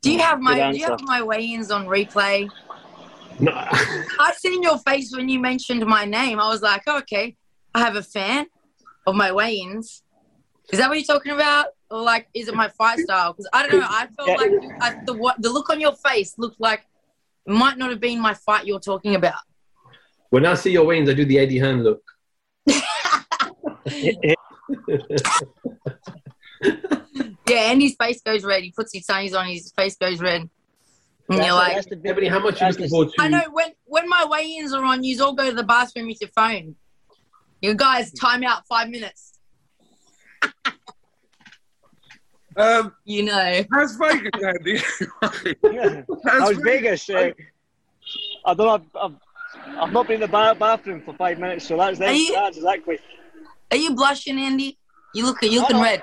Do 0.00 0.12
you 0.12 0.20
have 0.20 0.40
my 0.40 0.54
Good 0.54 0.72
Do 0.72 0.78
you 0.78 0.84
have 0.84 0.92
answer. 1.00 1.04
my 1.06 1.22
weigh-ins 1.22 1.70
on 1.72 1.86
replay? 1.86 2.48
No, 3.40 3.52
I 4.20 4.32
seen 4.36 4.62
your 4.62 4.78
face 4.78 5.12
when 5.14 5.28
you 5.28 5.40
mentioned 5.40 5.84
my 5.86 6.04
name. 6.04 6.38
I 6.38 6.48
was 6.48 6.62
like, 6.62 6.82
oh, 6.86 6.98
okay, 6.98 7.36
I 7.74 7.80
have 7.80 7.96
a 7.96 8.02
fan 8.02 8.46
of 9.06 9.16
my 9.16 9.32
weigh-ins. 9.32 10.02
Is 10.72 10.78
that 10.78 10.88
what 10.88 10.98
you're 10.98 11.04
talking 11.04 11.32
about? 11.32 11.66
Or 11.90 12.00
like, 12.00 12.28
is 12.34 12.46
it 12.48 12.54
my 12.54 12.68
fight 12.68 13.00
style? 13.00 13.32
Because 13.32 13.48
I 13.52 13.66
don't 13.66 13.80
know. 13.80 13.86
I 13.88 14.06
felt 14.16 14.28
Yeah. 14.28 14.34
like 14.36 14.52
I, 14.80 14.94
the 15.06 15.14
what 15.14 15.40
the 15.42 15.50
look 15.50 15.70
on 15.70 15.80
your 15.80 15.94
face 15.94 16.34
looked 16.38 16.60
like 16.60 16.84
it 17.46 17.52
might 17.52 17.78
not 17.78 17.90
have 17.90 18.00
been 18.00 18.20
my 18.20 18.34
fight 18.34 18.66
you're 18.66 18.78
talking 18.80 19.14
about. 19.16 19.40
when 20.30 20.44
I 20.46 20.54
see 20.54 20.70
your 20.70 20.84
weigh-ins, 20.84 21.08
I 21.10 21.14
do 21.14 21.24
the 21.24 21.38
Eddie 21.38 21.58
Hearn 21.58 21.82
look. 21.82 22.02
Yeah, 27.48 27.70
and 27.72 27.80
his 27.80 27.94
face 27.98 28.20
goes 28.20 28.44
red. 28.44 28.62
He 28.62 28.72
puts 28.72 28.92
his 28.92 29.06
sunnies 29.06 29.34
on, 29.38 29.46
his 29.46 29.72
face 29.72 29.96
goes 29.96 30.20
red. 30.20 30.42
And 31.30 31.38
you're 31.44 31.52
like, 31.54 31.76
that's 31.76 31.86
the 31.86 31.96
big- 31.96 32.14
Ebanie, 32.16 32.28
how 32.28 32.40
much 32.40 32.60
are 32.60 32.66
you 32.66 32.72
that's 32.72 32.76
looking 32.78 32.90
forward 32.90 33.08
to? 33.16 33.22
I 33.22 33.28
know 33.28 33.42
when 33.50 33.70
when 33.84 34.06
my 34.08 34.26
weigh-ins 34.28 34.74
are 34.74 34.84
on, 34.84 35.02
you 35.02 35.22
all 35.24 35.32
go 35.34 35.48
to 35.48 35.54
the 35.56 35.62
bathroom 35.62 36.08
with 36.08 36.20
your 36.20 36.28
phone. 36.36 36.74
You 37.62 37.74
guys, 37.74 38.12
time 38.12 38.42
out 38.44 38.66
five 38.66 38.88
minutes. 38.90 39.38
Um, 42.56 42.92
You 43.04 43.22
know. 43.22 43.62
how's 43.72 43.96
Vegas, 43.96 44.30
Andy? 44.44 44.80
I 45.22 46.04
how's 46.24 46.48
was 46.56 46.58
Vegas. 46.64 47.08
Uh, 47.08 47.30
I 48.44 48.54
don't 48.54 48.58
know. 48.58 48.70
I've, 48.74 48.82
I've, 48.96 49.16
I've 49.78 49.92
not 49.92 50.06
been 50.08 50.22
in 50.22 50.28
the 50.30 50.54
bathroom 50.58 51.02
for 51.04 51.14
five 51.14 51.38
minutes, 51.38 51.66
so 51.66 51.76
that's 51.76 52.00
Are 52.00 52.12
you- 52.12 52.32
that's 52.34 52.56
exactly. 52.58 52.98
Are 53.70 53.76
you 53.76 53.94
blushing, 53.94 54.38
Andy? 54.38 54.78
You 55.14 55.26
look 55.26 55.42
you 55.42 55.60
looking 55.60 55.80
red. 55.80 56.02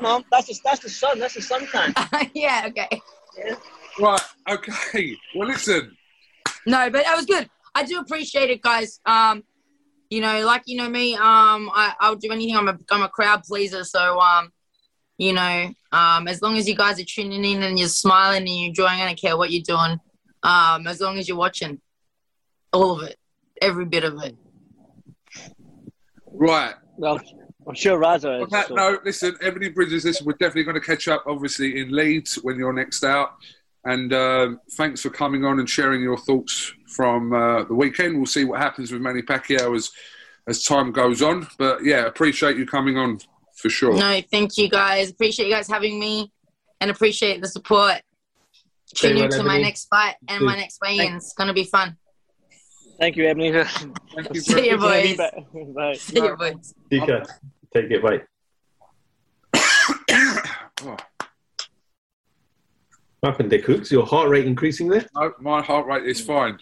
No, 0.00 0.22
that's 0.30 0.46
the, 0.48 0.58
that's 0.64 0.80
the 0.80 0.88
sun. 0.88 1.18
That's 1.18 1.34
the 1.34 1.40
suntan. 1.40 2.30
yeah, 2.34 2.64
okay. 2.68 3.00
Yeah. 3.36 3.54
Right, 3.98 4.20
okay. 4.48 5.16
Well, 5.34 5.48
listen. 5.48 5.96
No, 6.66 6.90
but 6.90 7.04
that 7.04 7.16
was 7.16 7.26
good. 7.26 7.48
I 7.74 7.84
do 7.84 7.98
appreciate 7.98 8.50
it, 8.50 8.62
guys. 8.62 9.00
Um, 9.06 9.44
you 10.10 10.20
know, 10.20 10.44
like 10.44 10.62
you 10.66 10.76
know 10.76 10.88
me, 10.88 11.14
um, 11.14 11.70
I, 11.72 11.94
I'll 12.00 12.16
do 12.16 12.30
anything. 12.30 12.56
I'm 12.56 12.68
a 12.68 12.78
I'm 12.90 13.02
a 13.02 13.08
crowd 13.08 13.42
pleaser, 13.44 13.84
so 13.84 14.18
um, 14.18 14.50
you 15.18 15.32
know, 15.32 15.70
um, 15.92 16.28
as 16.28 16.42
long 16.42 16.56
as 16.56 16.68
you 16.68 16.74
guys 16.74 17.00
are 17.00 17.04
tuning 17.04 17.44
in 17.44 17.62
and 17.62 17.78
you're 17.78 17.88
smiling 17.88 18.42
and 18.42 18.48
you're 18.48 18.68
enjoying, 18.68 19.00
I 19.00 19.06
don't 19.06 19.20
care 19.20 19.36
what 19.36 19.50
you're 19.50 19.62
doing. 19.62 19.98
Um, 20.42 20.86
as 20.86 21.00
long 21.00 21.18
as 21.18 21.28
you're 21.28 21.36
watching, 21.36 21.80
all 22.72 23.00
of 23.00 23.08
it, 23.08 23.16
every 23.60 23.84
bit 23.84 24.04
of 24.04 24.22
it. 24.22 24.36
Right. 26.42 26.74
Well, 26.96 27.20
I'm 27.68 27.74
sure 27.74 28.00
Raza 28.00 28.36
On 28.36 28.42
is. 28.42 28.50
that 28.50 28.66
so- 28.66 28.74
note, 28.74 29.04
listen, 29.04 29.32
Ebanie 29.42 29.72
Bridges, 29.72 30.04
listen, 30.04 30.26
we're 30.26 30.32
definitely 30.32 30.64
going 30.64 30.74
to 30.74 30.80
catch 30.80 31.06
up, 31.06 31.22
obviously, 31.26 31.80
in 31.80 31.92
Leeds 31.92 32.34
when 32.42 32.56
you're 32.56 32.72
next 32.72 33.04
out. 33.04 33.34
And 33.84 34.12
um, 34.12 34.60
thanks 34.72 35.02
for 35.02 35.10
coming 35.10 35.44
on 35.44 35.60
and 35.60 35.70
sharing 35.70 36.02
your 36.02 36.16
thoughts 36.16 36.72
from 36.88 37.32
uh, 37.32 37.64
the 37.64 37.74
weekend. 37.74 38.16
We'll 38.16 38.26
see 38.26 38.44
what 38.44 38.60
happens 38.60 38.90
with 38.90 39.00
Manny 39.00 39.22
Pacquiao 39.22 39.76
as, 39.76 39.90
as 40.48 40.64
time 40.64 40.90
goes 40.90 41.22
on. 41.22 41.46
But 41.58 41.84
yeah, 41.84 42.06
appreciate 42.06 42.56
you 42.56 42.66
coming 42.66 42.96
on 42.96 43.18
for 43.56 43.68
sure. 43.70 43.94
No, 43.94 44.20
thank 44.30 44.58
you 44.58 44.68
guys. 44.68 45.10
Appreciate 45.10 45.46
you 45.46 45.54
guys 45.54 45.68
having 45.68 45.98
me, 45.98 46.32
and 46.80 46.90
appreciate 46.90 47.40
the 47.40 47.48
support. 47.48 48.02
Tune 48.94 49.14
Very 49.14 49.24
into 49.24 49.38
well, 49.38 49.46
my 49.46 49.60
next 49.60 49.86
fight 49.86 50.16
and 50.28 50.44
my 50.44 50.56
next 50.56 50.80
weigh-in. 50.80 51.14
It's 51.14 51.34
gonna 51.34 51.54
be 51.54 51.64
fun. 51.64 51.96
Thank 53.02 53.16
you, 53.16 53.24
Ebanie. 53.24 53.66
Thank 54.14 54.32
you 54.32 54.40
See 54.40 54.70
you, 54.70 54.78
boys. 54.78 55.16
Bye. 55.16 55.94
See 55.94 56.22
you, 56.22 56.36
boys. 56.36 56.72
You 56.88 57.00
can 57.04 57.24
take 57.74 57.90
it, 57.90 58.00
right? 58.00 58.22
Oh, 59.54 60.96
What 63.18 63.30
happened 63.32 63.50
there, 63.50 63.60
Cooks? 63.60 63.90
Your 63.90 64.06
heart 64.06 64.28
rate 64.28 64.46
increasing 64.46 64.86
there? 64.88 65.04
no, 65.16 65.32
my 65.40 65.60
heart 65.60 65.86
rate 65.88 66.04
is 66.06 66.20
fine. 66.20 66.60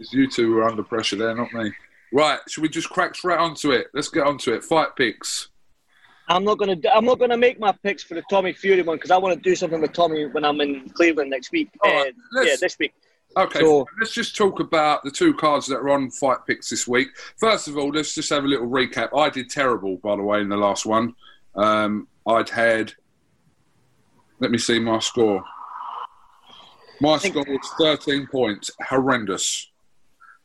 It's 0.00 0.12
you 0.12 0.28
two 0.28 0.52
who 0.52 0.58
are 0.58 0.68
under 0.68 0.82
pressure 0.82 1.14
there, 1.14 1.32
not 1.32 1.52
me. 1.52 1.70
Right, 2.12 2.40
should 2.48 2.62
we 2.62 2.68
just 2.68 2.90
crack 2.90 3.14
straight 3.14 3.38
onto 3.38 3.70
it? 3.70 3.86
Let's 3.94 4.08
get 4.08 4.26
onto 4.26 4.52
it. 4.52 4.64
Fight 4.64 4.88
picks. 4.96 5.46
I'm 6.26 6.42
not 6.42 6.58
gonna. 6.58 6.74
do- 6.74 6.88
I'm 6.88 7.04
not 7.04 7.20
gonna 7.20 7.36
make 7.36 7.60
my 7.60 7.70
picks 7.84 8.02
for 8.02 8.14
the 8.14 8.22
Tommy 8.28 8.52
Fury 8.52 8.82
one 8.82 8.96
because 8.96 9.12
I 9.12 9.16
want 9.16 9.36
to 9.36 9.40
do 9.40 9.54
something 9.54 9.80
with 9.80 9.92
Tommy 9.92 10.26
when 10.26 10.44
I'm 10.44 10.60
in 10.60 10.88
Cleveland 10.90 11.30
next 11.30 11.52
week. 11.52 11.70
All 11.82 11.92
right, 11.92 12.12
Uh, 12.36 12.42
yeah, 12.42 12.56
this 12.60 12.76
week. 12.80 12.94
Okay, 13.36 13.60
So- 13.60 13.86
let's 13.98 14.12
just 14.12 14.36
talk 14.36 14.60
about 14.60 15.02
the 15.04 15.10
two 15.10 15.32
cards 15.34 15.66
that 15.68 15.76
are 15.78 15.90
on 15.90 16.10
Fight 16.10 16.38
Picks 16.46 16.68
this 16.70 16.86
week. 16.86 17.08
First 17.38 17.68
of 17.68 17.78
all, 17.78 17.88
let's 17.88 18.14
just 18.14 18.28
have 18.30 18.44
a 18.44 18.46
little 18.46 18.68
recap. 18.68 19.16
I 19.18 19.30
did 19.30 19.48
terrible, 19.48 19.96
by 19.98 20.16
the 20.16 20.22
way, 20.22 20.40
in 20.40 20.48
the 20.48 20.56
last 20.56 20.84
one. 20.84 21.14
Um, 21.54 22.08
I'd 22.26 22.50
had, 22.50 22.92
let 24.40 24.50
me 24.50 24.58
see 24.58 24.78
my 24.78 24.98
score. 24.98 25.42
My 27.00 27.16
score 27.18 27.44
was 27.48 27.68
13 27.78 28.26
points. 28.30 28.70
Horrendous. 28.88 29.70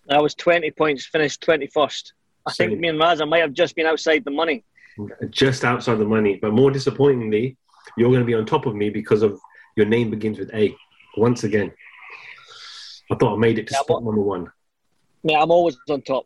I 0.09 0.19
was 0.21 0.33
20 0.35 0.71
points, 0.71 1.05
finished 1.05 1.41
21st. 1.41 2.13
I 2.47 2.53
think 2.53 2.71
Same. 2.71 2.79
me 2.79 2.87
and 2.87 2.99
Raza 2.99 3.27
might 3.27 3.41
have 3.41 3.53
just 3.53 3.75
been 3.75 3.85
outside 3.85 4.23
the 4.23 4.31
money. 4.31 4.63
Just 5.29 5.65
outside 5.65 5.95
the 5.95 6.05
money. 6.05 6.39
But 6.41 6.53
more 6.53 6.71
disappointingly, 6.71 7.57
you're 7.97 8.09
going 8.09 8.21
to 8.21 8.25
be 8.25 8.33
on 8.33 8.45
top 8.45 8.65
of 8.65 8.75
me 8.75 8.89
because 8.89 9.21
of 9.21 9.39
your 9.75 9.85
name 9.85 10.09
begins 10.09 10.39
with 10.39 10.49
A. 10.53 10.73
Once 11.17 11.43
again. 11.43 11.71
I 13.11 13.15
thought 13.15 13.35
I 13.35 13.37
made 13.37 13.59
it 13.59 13.67
to 13.67 13.73
Yeah, 13.73 13.81
spot 13.81 14.03
number 14.03 14.21
one. 14.21 14.51
Yeah, 15.23 15.41
I'm 15.41 15.51
always 15.51 15.77
on 15.89 16.01
top. 16.01 16.25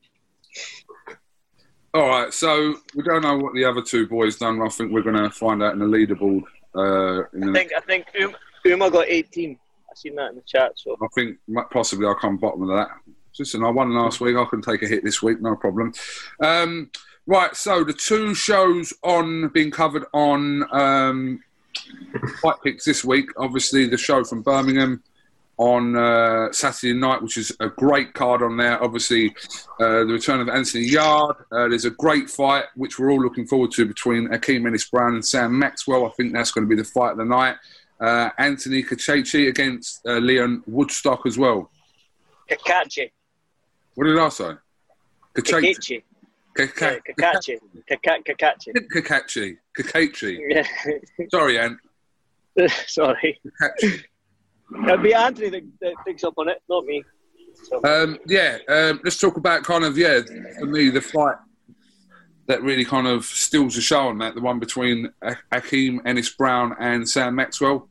All 1.94 2.08
right, 2.08 2.34
so 2.34 2.76
we 2.96 3.04
don't 3.04 3.22
know 3.22 3.38
what 3.38 3.54
the 3.54 3.66
other 3.66 3.82
two 3.82 4.08
boys 4.08 4.38
done. 4.38 4.62
I 4.62 4.70
think 4.70 4.92
we're 4.92 5.02
going 5.02 5.16
to 5.16 5.30
find 5.30 5.62
out 5.62 5.74
in 5.74 5.80
the 5.80 5.86
leaderboard. 5.86 6.44
Uh, 6.74 7.28
in 7.34 7.44
I 7.44 7.48
the, 7.48 7.54
think 7.54 7.72
I 7.76 7.80
think 7.82 8.06
Um- 8.22 8.36
Uma 8.66 8.90
got 8.90 9.08
18. 9.08 9.58
I 9.90 9.96
seen 9.96 10.16
that 10.16 10.30
in 10.30 10.36
the 10.38 10.42
chat. 10.44 10.72
So 10.76 10.96
I 11.02 11.08
think 11.14 11.38
possibly 11.72 12.06
I'll 12.08 12.16
come 12.16 12.38
bottom 12.38 12.62
of 12.64 12.70
that. 12.70 12.90
Listen, 13.38 13.64
I 13.64 13.70
won 13.70 13.94
last 13.94 14.22
week. 14.22 14.38
I 14.38 14.46
can 14.46 14.62
take 14.62 14.84
a 14.84 14.88
hit 14.88 15.04
this 15.04 15.22
week, 15.22 15.42
no 15.42 15.56
problem. 15.56 15.94
Um, 16.40 16.92
right, 17.26 17.54
so 17.56 17.84
the 17.84 17.94
two 17.94 18.34
shows 18.34 18.94
on 19.04 19.50
being 19.50 19.72
covered 19.72 20.06
on 20.14 20.64
um, 20.74 21.44
Fight 22.42 22.56
Picks 22.64 22.86
this 22.86 23.04
week. 23.04 23.30
Obviously, 23.38 23.86
the 23.88 23.98
show 23.98 24.24
from 24.24 24.44
Birmingham 24.44 25.02
on 25.62 25.96
uh, 25.96 26.52
Saturday 26.52 26.94
night, 26.94 27.22
which 27.22 27.38
is 27.38 27.56
a 27.60 27.68
great 27.70 28.14
card 28.16 28.42
on 28.42 28.58
there. 28.58 28.84
Obviously, 28.84 29.30
uh, 29.80 30.00
the 30.00 30.14
return 30.14 30.40
of 30.42 30.50
Anthony 30.50 30.86
Yarde. 30.86 31.36
Uh, 31.52 31.68
there's 31.68 31.86
a 31.86 31.92
great 31.92 32.32
fight, 32.32 32.66
which 32.76 32.98
we're 32.98 33.12
all 33.12 33.22
looking 33.22 33.46
forward 33.46 33.70
to 33.74 33.86
between 33.86 34.28
Akeem 34.30 34.66
Ennis 34.66 34.90
Brown 34.90 35.14
and 35.14 35.24
Sam 35.26 35.58
Maxwell. 35.60 36.08
I 36.08 36.10
think 36.18 36.34
that's 36.34 36.52
going 36.52 36.68
to 36.68 36.70
be 36.76 36.82
the 36.82 36.88
fight 36.88 37.12
of 37.12 37.18
the 37.18 37.26
night. 37.26 37.58
uh, 38.00 38.30
Anthony 38.40 38.82
Kachechi 38.82 39.50
against 39.50 40.02
uh, 40.08 40.14
Leon 40.18 40.64
Woodstock 40.66 41.28
as 41.28 41.38
well. 41.38 41.70
Cacace. 42.50 43.12
What 43.94 44.06
did 44.06 44.18
I 44.18 44.30
say? 44.30 44.54
Cacace. 45.38 46.02
Cacace. 46.58 47.02
Cacace. 47.08 47.58
Cacace. 47.88 48.72
Cacace. 48.96 49.58
Cacace. 49.78 51.30
Sorry, 51.30 51.60
Ant. 51.60 51.78
Sorry. 52.88 53.40
Cacace. 53.62 54.04
It'll 54.84 54.98
be 54.98 55.14
Anthony 55.14 55.50
that, 55.50 55.64
that 55.82 55.94
picks 56.06 56.24
up 56.24 56.34
on 56.38 56.50
it, 56.50 56.62
not 56.70 56.86
me. 56.86 57.04
So, 57.64 57.82
Um, 57.84 58.18
yeah, 58.28 58.58
um, 58.70 59.02
let's 59.04 59.18
talk 59.20 59.38
about 59.38 59.64
kind 59.64 59.84
of 59.84 59.98
yeah, 59.98 60.22
for 60.60 60.66
me 60.66 60.90
the 60.90 61.02
fight 61.02 61.36
that 62.48 62.62
really 62.64 62.86
kind 62.86 63.08
of 63.08 63.26
steals 63.26 63.76
the 63.76 63.82
show 63.82 64.08
on 64.08 64.18
that, 64.20 64.36
the 64.36 64.42
one 64.42 64.60
between 64.60 65.10
A- 65.22 65.38
Akeem 65.54 66.00
Ennis 66.06 66.30
Brown 66.30 66.76
and 66.80 67.08
Sam 67.08 67.36
Maxwell. 67.36 67.90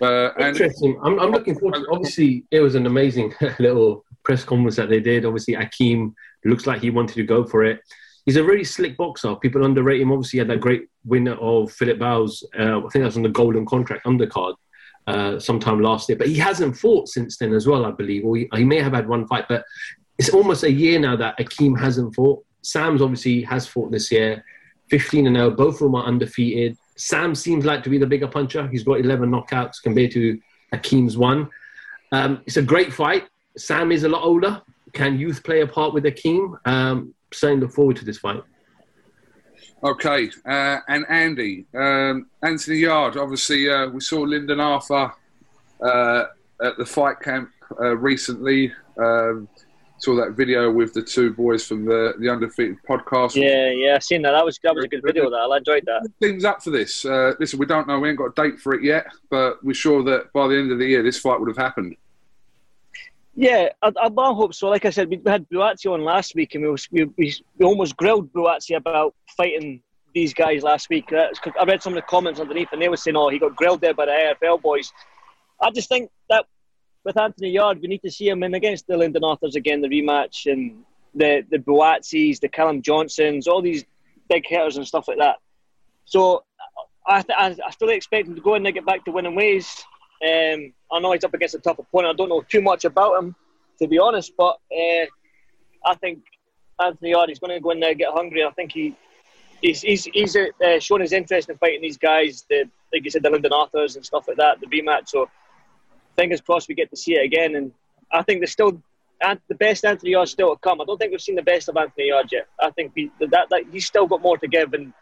Uh, 0.00 0.30
and 0.36 0.48
Interesting. 0.48 0.98
I'm, 1.02 1.18
I'm 1.20 1.30
looking 1.30 1.58
forward 1.58 1.76
to 1.76 1.86
Obviously, 1.90 2.44
it 2.50 2.60
was 2.60 2.74
an 2.74 2.86
amazing 2.86 3.32
little 3.58 4.04
press 4.24 4.44
conference 4.44 4.76
that 4.76 4.88
they 4.88 5.00
did. 5.00 5.24
Obviously, 5.24 5.54
Akeem 5.54 6.12
looks 6.44 6.66
like 6.66 6.80
he 6.80 6.90
wanted 6.90 7.14
to 7.14 7.22
go 7.24 7.44
for 7.44 7.64
it. 7.64 7.80
He's 8.26 8.36
a 8.36 8.44
really 8.44 8.64
slick 8.64 8.96
boxer. 8.96 9.34
People 9.36 9.64
underrate 9.64 10.00
him. 10.00 10.12
Obviously, 10.12 10.36
he 10.36 10.38
had 10.38 10.48
that 10.48 10.60
great 10.60 10.88
winner 11.04 11.34
of 11.34 11.72
Philip 11.72 11.98
Bowes. 11.98 12.44
Uh, 12.58 12.78
I 12.78 12.80
think 12.82 12.94
that 12.94 13.04
was 13.04 13.16
on 13.16 13.22
the 13.22 13.28
Golden 13.28 13.64
Contract 13.66 14.04
undercard 14.04 14.54
uh, 15.06 15.38
sometime 15.38 15.80
last 15.80 16.08
year. 16.08 16.16
But 16.16 16.28
he 16.28 16.36
hasn't 16.36 16.76
fought 16.76 17.08
since 17.08 17.36
then 17.38 17.52
as 17.52 17.66
well, 17.66 17.84
I 17.84 17.90
believe. 17.90 18.24
Or 18.24 18.36
he, 18.36 18.48
he 18.54 18.64
may 18.64 18.80
have 18.80 18.92
had 18.92 19.08
one 19.08 19.26
fight, 19.26 19.46
but 19.48 19.64
it's 20.18 20.30
almost 20.30 20.62
a 20.62 20.70
year 20.70 20.98
now 20.98 21.16
that 21.16 21.38
Akeem 21.38 21.78
hasn't 21.78 22.14
fought. 22.14 22.44
Sam's 22.62 23.02
obviously 23.02 23.42
has 23.42 23.66
fought 23.66 23.90
this 23.90 24.12
year, 24.12 24.44
15 24.90 25.26
and 25.26 25.36
0. 25.36 25.50
Both 25.50 25.74
of 25.74 25.80
them 25.80 25.94
are 25.96 26.04
undefeated. 26.04 26.76
Sam 26.96 27.34
seems 27.34 27.64
like 27.64 27.82
to 27.82 27.90
be 27.90 27.98
the 27.98 28.06
bigger 28.06 28.28
puncher. 28.28 28.68
He's 28.68 28.84
got 28.84 29.00
11 29.00 29.30
knockouts 29.30 29.82
compared 29.82 30.12
to 30.12 30.38
Akeem's 30.72 31.16
one. 31.16 31.48
Um, 32.12 32.42
it's 32.46 32.56
a 32.58 32.62
great 32.62 32.92
fight. 32.92 33.24
Sam 33.56 33.90
is 33.90 34.04
a 34.04 34.08
lot 34.08 34.22
older. 34.22 34.62
Can 34.92 35.18
youth 35.18 35.42
play 35.42 35.62
a 35.62 35.66
part 35.66 35.94
with 35.94 36.04
Akeem? 36.04 36.54
Um, 36.66 37.14
certainly 37.32 37.66
look 37.66 37.74
forward 37.74 37.96
to 37.96 38.04
this 38.04 38.18
fight. 38.18 38.42
Okay, 39.84 40.30
uh, 40.46 40.78
and 40.88 41.04
Andy, 41.08 41.66
um, 41.74 42.28
Anthony 42.42 42.78
Yarde. 42.78 43.16
Obviously, 43.16 43.68
uh, 43.68 43.88
we 43.88 44.00
saw 44.00 44.20
Lyndon 44.20 44.60
Arthur 44.60 45.12
uh, 45.84 46.24
at 46.62 46.76
the 46.78 46.86
fight 46.86 47.20
camp 47.20 47.50
uh, 47.80 47.96
recently. 47.96 48.72
Um, 48.96 49.48
saw 49.98 50.14
that 50.16 50.32
video 50.32 50.70
with 50.70 50.92
the 50.94 51.02
two 51.02 51.32
boys 51.32 51.66
from 51.66 51.84
the 51.84 52.14
the 52.20 52.28
undefeated 52.28 52.76
podcast. 52.88 53.34
yeah, 53.34 53.70
yeah, 53.70 53.94
I've 53.96 54.04
seen 54.04 54.22
that. 54.22 54.32
That 54.32 54.44
was 54.44 54.58
that 54.62 54.74
was 54.74 54.84
a 54.84 54.88
good 54.88 55.02
video. 55.04 55.28
That 55.30 55.36
I 55.36 55.56
enjoyed 55.56 55.84
that. 55.86 56.08
Things 56.20 56.44
up 56.44 56.62
for 56.62 56.70
this. 56.70 57.04
Uh, 57.04 57.34
listen, 57.40 57.58
we 57.58 57.66
don't 57.66 57.88
know. 57.88 57.98
We 57.98 58.08
ain't 58.08 58.18
got 58.18 58.38
a 58.38 58.48
date 58.50 58.60
for 58.60 58.74
it 58.74 58.84
yet, 58.84 59.06
but 59.30 59.64
we're 59.64 59.74
sure 59.74 60.04
that 60.04 60.32
by 60.32 60.46
the 60.46 60.56
end 60.56 60.70
of 60.70 60.78
the 60.78 60.86
year, 60.86 61.02
this 61.02 61.18
fight 61.18 61.40
would 61.40 61.48
have 61.48 61.56
happened. 61.56 61.96
Yeah, 63.34 63.70
I, 63.80 63.88
I, 63.88 64.06
I 64.06 64.34
hope 64.34 64.54
so. 64.54 64.68
Like 64.68 64.84
I 64.84 64.90
said, 64.90 65.08
we 65.08 65.20
had 65.26 65.48
Buatsi 65.48 65.90
on 65.90 66.04
last 66.04 66.34
week, 66.34 66.54
and 66.54 66.64
we, 66.64 66.70
was, 66.70 66.88
we, 66.90 67.04
we, 67.16 67.34
we 67.58 67.64
almost 67.64 67.96
grilled 67.96 68.32
Buatsi 68.32 68.76
about 68.76 69.14
fighting 69.36 69.82
these 70.14 70.34
guys 70.34 70.62
last 70.62 70.90
week. 70.90 71.06
That's 71.10 71.40
I 71.58 71.64
read 71.64 71.82
some 71.82 71.94
of 71.94 71.96
the 71.96 72.02
comments 72.02 72.40
underneath, 72.40 72.68
and 72.72 72.82
they 72.82 72.90
were 72.90 72.96
saying, 72.96 73.16
"Oh, 73.16 73.30
he 73.30 73.38
got 73.38 73.56
grilled 73.56 73.80
there 73.80 73.94
by 73.94 74.06
the 74.06 74.34
AFL 74.42 74.60
boys." 74.60 74.92
I 75.60 75.70
just 75.70 75.88
think 75.88 76.10
that 76.28 76.44
with 77.04 77.16
Anthony 77.16 77.50
Yarde, 77.50 77.80
we 77.80 77.88
need 77.88 78.02
to 78.02 78.10
see 78.10 78.28
him 78.28 78.42
in 78.42 78.52
against 78.54 78.86
the 78.86 78.96
Lyndon 78.96 79.24
Arthurs 79.24 79.56
again, 79.56 79.80
the 79.80 79.88
rematch, 79.88 80.50
and 80.50 80.84
the 81.14 81.44
the 81.50 81.58
Buatsis, 81.58 82.40
the 82.40 82.48
Callum 82.48 82.82
Johnsons, 82.82 83.48
all 83.48 83.62
these 83.62 83.84
big 84.28 84.44
hitters 84.46 84.76
and 84.76 84.86
stuff 84.86 85.08
like 85.08 85.18
that. 85.18 85.36
So 86.04 86.44
I, 87.06 87.22
th- 87.22 87.38
I, 87.38 87.56
I 87.66 87.70
still 87.70 87.88
expect 87.88 88.28
him 88.28 88.34
to 88.34 88.40
go 88.40 88.54
in 88.54 88.64
and 88.66 88.74
get 88.74 88.86
back 88.86 89.04
to 89.04 89.12
winning 89.12 89.34
ways. 89.34 89.84
Um, 90.22 90.72
I 90.92 91.00
know 91.00 91.12
he's 91.12 91.24
up 91.24 91.34
against 91.34 91.54
a 91.54 91.58
tough 91.58 91.78
opponent. 91.78 92.14
I 92.14 92.16
don't 92.16 92.28
know 92.28 92.42
too 92.42 92.62
much 92.62 92.84
about 92.84 93.18
him, 93.18 93.34
to 93.80 93.88
be 93.88 93.98
honest, 93.98 94.32
but 94.36 94.58
uh, 94.70 95.06
I 95.84 95.94
think 96.00 96.20
Anthony 96.82 97.10
Yarde 97.10 97.30
is 97.30 97.38
going 97.38 97.52
to 97.52 97.60
go 97.60 97.70
in 97.70 97.80
there 97.80 97.90
and 97.90 97.98
get 97.98 98.12
hungry. 98.12 98.44
I 98.44 98.50
think 98.50 98.72
he 98.72 98.94
he's 99.60 99.80
he's, 99.80 100.04
he's 100.04 100.36
uh, 100.36 100.78
shown 100.80 101.00
his 101.00 101.12
interest 101.12 101.48
in 101.48 101.56
fighting 101.56 101.80
these 101.80 101.98
guys, 101.98 102.44
the, 102.48 102.68
like 102.92 103.04
you 103.04 103.10
said, 103.10 103.22
the 103.22 103.30
Lyndon 103.30 103.52
Arthurs 103.52 103.96
and 103.96 104.04
stuff 104.04 104.28
like 104.28 104.36
that, 104.36 104.60
the 104.60 104.66
rematch. 104.66 105.08
So 105.08 105.28
fingers 106.16 106.40
crossed 106.40 106.68
we 106.68 106.74
get 106.74 106.90
to 106.90 106.96
see 106.96 107.14
it 107.14 107.24
again. 107.24 107.56
And 107.56 107.72
I 108.12 108.22
think 108.22 108.40
there's 108.40 108.52
still 108.52 108.80
the 109.20 109.54
best 109.54 109.84
Anthony 109.84 110.12
Yarde 110.12 110.28
still 110.28 110.54
to 110.54 110.60
come. 110.60 110.80
I 110.80 110.84
don't 110.84 110.98
think 110.98 111.12
we've 111.12 111.20
seen 111.20 111.36
the 111.36 111.42
best 111.42 111.68
of 111.68 111.76
Anthony 111.76 112.08
Yarde 112.08 112.28
yet. 112.32 112.48
I 112.60 112.70
think 112.70 112.92
we, 112.94 113.10
that, 113.20 113.46
that 113.50 113.62
he's 113.72 113.86
still 113.86 114.06
got 114.06 114.20
more 114.20 114.36
to 114.38 114.48
give, 114.48 114.74
and 114.74 114.92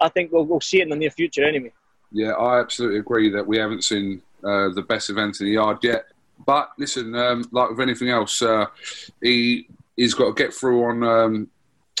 I 0.00 0.08
think 0.08 0.32
we'll, 0.32 0.44
we'll 0.44 0.60
see 0.60 0.80
it 0.80 0.82
in 0.82 0.88
the 0.90 0.96
near 0.96 1.10
future 1.10 1.44
anyway. 1.44 1.72
Yeah, 2.10 2.32
I 2.32 2.60
absolutely 2.60 2.98
agree 2.98 3.30
that 3.30 3.46
we 3.46 3.58
haven't 3.58 3.82
seen 3.82 4.22
uh, 4.44 4.68
the 4.70 4.82
best 4.88 5.10
event 5.10 5.40
in 5.40 5.46
the 5.46 5.52
Yard 5.52 5.78
yet. 5.82 6.06
But 6.46 6.70
listen, 6.78 7.14
um, 7.14 7.44
like 7.52 7.70
with 7.70 7.80
anything 7.80 8.10
else, 8.10 8.42
uh, 8.42 8.66
he 9.22 9.68
he's 9.96 10.14
got 10.14 10.26
to 10.36 10.42
get 10.42 10.52
through 10.52 10.84
on 10.84 11.02
um, 11.04 11.48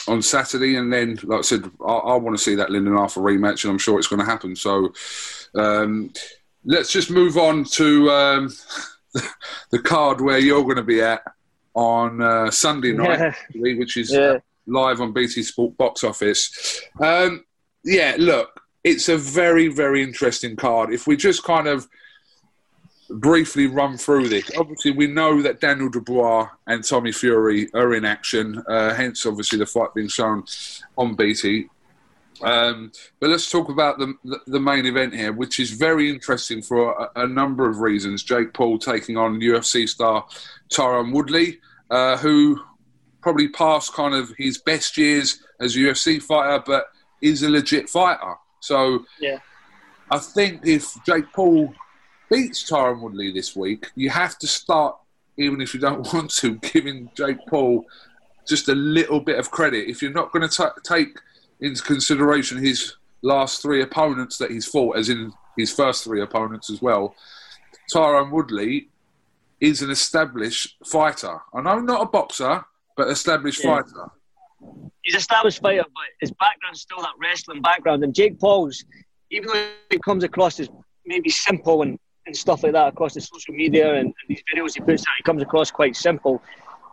on 0.08 0.20
Saturday, 0.20 0.76
and 0.76 0.92
then, 0.92 1.18
like 1.22 1.38
I 1.38 1.42
said, 1.42 1.70
I, 1.80 1.92
I 1.92 2.16
want 2.16 2.36
to 2.36 2.42
see 2.42 2.54
that 2.56 2.70
Lyndon 2.70 2.96
Arthur 2.96 3.20
rematch, 3.20 3.64
and 3.64 3.70
I'm 3.70 3.78
sure 3.78 3.98
it's 3.98 4.08
going 4.08 4.20
to 4.20 4.26
happen. 4.26 4.54
So 4.56 4.92
um, 5.54 6.12
let's 6.64 6.90
just 6.92 7.10
move 7.10 7.36
on 7.38 7.64
to 7.64 8.10
um, 8.10 8.50
the 9.70 9.78
card 9.78 10.20
where 10.20 10.38
you're 10.38 10.64
going 10.64 10.76
to 10.76 10.82
be 10.82 11.00
at 11.00 11.22
on 11.74 12.20
uh, 12.20 12.50
Sunday 12.50 12.92
night, 12.92 13.34
Yeah. 13.54 13.74
which 13.76 13.96
is 13.96 14.12
Yeah. 14.12 14.38
live 14.66 15.00
on 15.00 15.12
BT 15.12 15.42
Sport 15.42 15.76
box 15.76 16.04
office. 16.04 16.80
Um, 17.00 17.44
yeah, 17.84 18.16
look, 18.18 18.60
it's 18.82 19.08
a 19.08 19.16
very, 19.16 19.68
very 19.68 20.02
interesting 20.02 20.56
card. 20.56 20.92
If 20.92 21.06
we 21.06 21.16
just 21.16 21.42
kind 21.44 21.66
of 21.66 21.88
briefly 23.20 23.66
run 23.66 23.96
through 23.96 24.28
this, 24.28 24.50
obviously 24.58 24.90
we 24.90 25.06
know 25.06 25.40
that 25.42 25.60
Daniel 25.60 25.88
Dubois 25.88 26.48
and 26.66 26.84
Tommy 26.84 27.12
Fury 27.12 27.68
are 27.74 27.94
in 27.94 28.04
action, 28.04 28.62
uh, 28.68 28.94
hence 28.94 29.24
obviously 29.26 29.58
the 29.58 29.66
fight 29.66 29.94
being 29.94 30.08
shown 30.08 30.44
on 30.96 31.14
BT. 31.14 31.68
Um, 32.42 32.90
but 33.20 33.30
let's 33.30 33.50
talk 33.50 33.68
about 33.68 33.98
the, 33.98 34.14
the 34.46 34.60
main 34.60 34.86
event 34.86 35.14
here, 35.14 35.32
which 35.32 35.60
is 35.60 35.70
very 35.70 36.10
interesting 36.10 36.62
for 36.62 37.10
a, 37.14 37.22
a 37.22 37.26
number 37.28 37.68
of 37.68 37.78
reasons. 37.78 38.22
Jake 38.22 38.52
Paul 38.52 38.78
taking 38.78 39.16
on 39.16 39.40
UFC 39.40 39.88
star 39.88 40.26
Tyron 40.70 41.12
Woodley, 41.12 41.60
uh, 41.90 42.16
who 42.16 42.60
probably 43.22 43.48
passed 43.48 43.94
kind 43.94 44.14
of 44.14 44.32
his 44.36 44.58
best 44.58 44.98
years 44.98 45.42
as 45.60 45.76
a 45.76 45.78
UFC 45.78 46.20
fighter, 46.20 46.62
but 46.66 46.86
is 47.22 47.42
a 47.42 47.48
legit 47.48 47.88
fighter. 47.88 48.34
So 48.60 49.04
Yeah. 49.20 49.38
I 50.10 50.18
think 50.18 50.66
if 50.66 50.92
Jake 51.06 51.32
Paul 51.32 51.72
beats 52.30 52.68
Tyron 52.68 53.00
Woodley 53.00 53.32
this 53.32 53.54
week, 53.56 53.86
you 53.94 54.10
have 54.10 54.38
to 54.38 54.46
start, 54.46 54.96
even 55.36 55.60
if 55.60 55.74
you 55.74 55.80
don't 55.80 56.12
want 56.12 56.30
to, 56.36 56.56
giving 56.56 57.10
Jake 57.16 57.38
Paul 57.48 57.84
just 58.46 58.68
a 58.68 58.74
little 58.74 59.20
bit 59.20 59.38
of 59.38 59.50
credit. 59.50 59.88
If 59.88 60.02
you're 60.02 60.12
not 60.12 60.32
going 60.32 60.48
to 60.48 60.72
take 60.84 61.18
into 61.60 61.82
consideration 61.82 62.58
his 62.62 62.94
last 63.22 63.62
three 63.62 63.82
opponents 63.82 64.36
that 64.38 64.50
he's 64.50 64.66
fought, 64.66 64.96
as 64.98 65.08
in 65.08 65.32
his 65.56 65.72
first 65.72 66.04
three 66.04 66.20
opponents 66.20 66.68
as 66.70 66.82
well, 66.82 67.14
Tyron 67.92 68.30
Woodley 68.30 68.88
is 69.60 69.80
an 69.82 69.90
established 69.90 70.76
fighter. 70.84 71.38
I 71.54 71.62
know 71.62 71.78
not 71.78 72.02
a 72.02 72.06
boxer, 72.06 72.64
but 72.96 73.08
established 73.08 73.62
Yeah. 73.64 73.76
fighter. 73.76 74.10
he's 75.02 75.14
an 75.14 75.18
established 75.20 75.60
fighter, 75.60 75.84
but 75.94 76.04
his 76.20 76.32
background's 76.32 76.80
still 76.80 76.98
that 77.00 77.12
wrestling 77.20 77.62
background. 77.62 78.02
And 78.04 78.14
Jake 78.14 78.38
Paul's, 78.38 78.84
even 79.30 79.48
though 79.52 79.68
it 79.90 80.02
comes 80.02 80.24
across 80.24 80.58
as 80.60 80.68
maybe 81.06 81.30
simple 81.30 81.82
and, 81.82 81.98
and 82.26 82.36
stuff 82.36 82.62
like 82.62 82.72
that 82.72 82.88
across 82.88 83.14
the 83.14 83.20
social 83.20 83.54
media 83.54 83.94
and, 83.94 84.06
and 84.06 84.14
these 84.28 84.42
videos 84.52 84.74
he 84.74 84.80
puts 84.80 85.02
out, 85.02 85.14
he 85.18 85.22
comes 85.22 85.42
across 85.42 85.70
quite 85.70 85.96
simple. 85.96 86.42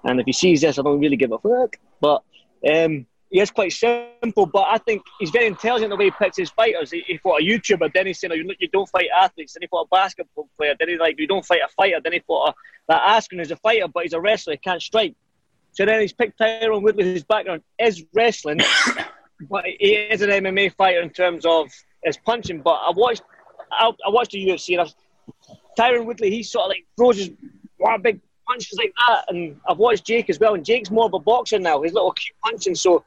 And 0.03 0.19
if 0.19 0.25
he 0.25 0.33
sees 0.33 0.61
this, 0.61 0.79
I 0.79 0.81
don't 0.81 0.99
really 0.99 1.17
give 1.17 1.31
a 1.31 1.39
fuck. 1.39 1.77
But 1.99 2.23
um, 2.69 3.05
he 3.29 3.39
is 3.39 3.49
quite 3.49 3.71
simple, 3.71 4.45
but 4.45 4.65
I 4.69 4.77
think 4.77 5.03
he's 5.19 5.29
very 5.29 5.45
intelligent 5.45 5.89
the 5.89 5.95
way 5.95 6.05
he 6.05 6.11
picks 6.11 6.37
his 6.37 6.49
fighters. 6.49 6.91
He, 6.91 7.01
he 7.07 7.17
fought 7.17 7.41
a 7.41 7.45
YouTuber, 7.45 7.93
then 7.93 8.07
he's 8.07 8.19
saying, 8.19 8.31
oh, 8.31 8.35
you, 8.35 8.51
you 8.59 8.67
don't 8.67 8.89
fight 8.89 9.07
athletes. 9.17 9.53
Then 9.53 9.61
he 9.61 9.67
fought 9.67 9.87
a 9.89 9.95
basketball 9.95 10.49
player. 10.57 10.75
Then 10.77 10.89
he's 10.89 10.99
like, 10.99 11.17
you 11.17 11.27
don't 11.27 11.45
fight 11.45 11.61
a 11.63 11.69
fighter. 11.69 11.99
Then 12.03 12.13
he 12.13 12.19
fought 12.19 12.49
a, 12.49 12.53
that 12.89 13.01
Askren 13.07 13.37
who's 13.37 13.51
a 13.51 13.55
fighter, 13.55 13.87
but 13.87 14.03
he's 14.03 14.13
a 14.13 14.19
wrestler. 14.19 14.53
He 14.53 14.57
can't 14.57 14.81
strike. 14.81 15.15
So 15.71 15.85
then 15.85 16.01
he's 16.01 16.11
picked 16.11 16.39
Tyron 16.39 16.81
Woodley, 16.81 17.05
whose 17.05 17.23
background 17.23 17.61
is 17.79 18.03
wrestling, 18.13 18.59
but 19.49 19.63
he 19.65 19.93
is 19.93 20.21
an 20.21 20.29
MMA 20.29 20.75
fighter 20.75 21.01
in 21.01 21.09
terms 21.09 21.45
of 21.45 21.69
his 22.03 22.17
punching. 22.17 22.61
But 22.61 22.71
I 22.71 22.91
watched, 22.93 23.23
I, 23.71 23.91
I 24.05 24.09
watched 24.09 24.31
the 24.31 24.45
UFC, 24.45 24.77
and 24.77 24.81
I 24.81 24.91
Tyron 25.77 26.05
Woodley, 26.05 26.29
he 26.29 26.43
sort 26.43 26.65
of 26.65 26.69
like 26.69 26.85
throws 26.97 27.17
his 27.17 27.31
one 27.77 28.01
big 28.01 28.19
punches 28.47 28.77
like 28.77 28.93
that. 29.07 29.25
And 29.29 29.59
I've 29.67 29.77
watched 29.77 30.05
Jake 30.05 30.29
as 30.29 30.39
well, 30.39 30.53
and 30.53 30.65
Jake's 30.65 30.91
more 30.91 31.05
of 31.05 31.13
a 31.13 31.19
boxer 31.19 31.59
now. 31.59 31.81
His 31.81 31.93
little 31.93 32.11
cute 32.11 32.35
punching. 32.43 32.75
So 32.75 33.03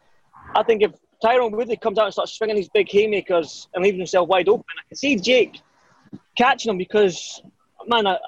I 0.55 0.63
think 0.63 0.83
if 0.83 0.93
Tyron 1.23 1.53
Woodley 1.53 1.77
comes 1.77 1.99
out 1.99 2.07
and 2.07 2.13
starts 2.13 2.33
swinging 2.33 2.57
these 2.57 2.69
big 2.69 2.91
haymakers 2.91 3.69
and 3.75 3.85
leaving 3.85 4.01
himself 4.01 4.29
wide 4.29 4.49
open, 4.49 4.65
I 4.79 4.89
can 4.89 4.97
see 4.97 5.17
Jake 5.17 5.61
catching 6.37 6.71
him 6.71 6.79
because, 6.79 7.43
man, 7.87 8.07
I, 8.07 8.19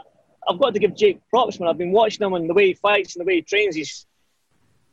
I've 0.49 0.59
got 0.59 0.75
to 0.75 0.81
give 0.81 0.97
Jake 0.97 1.21
props, 1.29 1.59
man. 1.59 1.69
I've 1.69 1.79
been 1.79 1.93
watching 1.93 2.25
him 2.25 2.35
and 2.35 2.49
the 2.49 2.55
way 2.55 2.69
he 2.69 2.75
fights 2.75 3.17
and 3.17 3.25
the 3.25 3.27
way 3.27 3.37
he 3.37 3.43
trains. 3.43 3.75
He's 3.75 4.07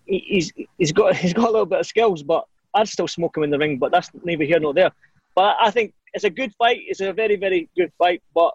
he's 0.06 0.52
he's 0.78 0.92
got 0.92 1.16
he's 1.24 1.34
got 1.34 1.50
a 1.50 1.52
little 1.52 1.66
bit 1.66 1.80
of 1.80 1.86
skills, 1.86 2.24
but 2.24 2.46
I'd 2.74 2.90
still 2.90 3.08
smoke 3.08 3.38
him 3.38 3.44
in 3.44 3.50
the 3.50 3.60
ring. 3.60 3.78
But 3.78 3.92
that's 3.92 4.10
neither 4.24 4.44
here 4.44 4.60
nor 4.60 4.74
there. 4.74 4.92
But 5.36 5.58
I 5.60 5.72
think 5.72 5.94
it's 6.14 6.24
a 6.24 6.30
good 6.30 6.54
fight. 6.56 6.82
It's 6.88 7.02
a 7.02 7.14
very, 7.14 7.36
very 7.36 7.70
good 7.76 7.92
fight. 7.98 8.22
But 8.34 8.54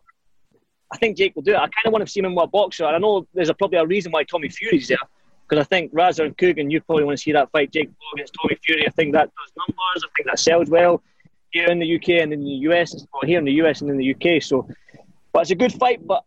I 0.90 0.96
think 0.96 1.16
Jake 1.16 1.34
will 1.34 1.42
do 1.42 1.52
it. 1.52 1.56
I 1.56 1.68
kind 1.68 1.86
of 1.86 1.92
want 1.92 2.04
to 2.06 2.10
see 2.10 2.20
him 2.20 2.34
with 2.34 2.44
a 2.44 2.46
boxer. 2.46 2.86
I 2.86 2.98
know 2.98 3.26
there's 3.34 3.48
a, 3.50 3.54
probably 3.54 3.78
a 3.78 3.86
reason 3.86 4.10
why 4.12 4.24
Tommy 4.24 4.48
Fury's 4.48 4.88
there. 4.88 4.98
Because 5.46 5.64
I 5.64 5.66
think 5.66 5.92
Raza 5.94 6.24
and 6.24 6.36
Kugan, 6.36 6.70
you 6.70 6.80
probably 6.80 7.04
want 7.04 7.18
to 7.18 7.22
see 7.22 7.32
that 7.32 7.50
fight, 7.50 7.72
Jake 7.72 7.88
Paul 7.88 8.10
against 8.14 8.34
Tommy 8.40 8.56
Fury. 8.64 8.86
I 8.86 8.90
think 8.90 9.12
that 9.12 9.30
does 9.34 9.52
numbers. 9.56 10.04
I 10.04 10.08
think 10.16 10.28
that 10.28 10.38
sells 10.38 10.68
well 10.68 11.02
here 11.50 11.68
in 11.68 11.78
the 11.78 11.96
UK 11.96 12.22
and 12.22 12.32
in 12.32 12.44
the 12.44 12.50
US, 12.68 13.06
or 13.12 13.26
here 13.26 13.38
in 13.38 13.44
the 13.44 13.52
US 13.52 13.80
and 13.80 13.90
in 13.90 13.96
the 13.96 14.14
UK. 14.14 14.42
So, 14.42 14.68
but 15.32 15.40
it's 15.40 15.50
a 15.50 15.54
good 15.54 15.72
fight. 15.72 16.06
But 16.06 16.24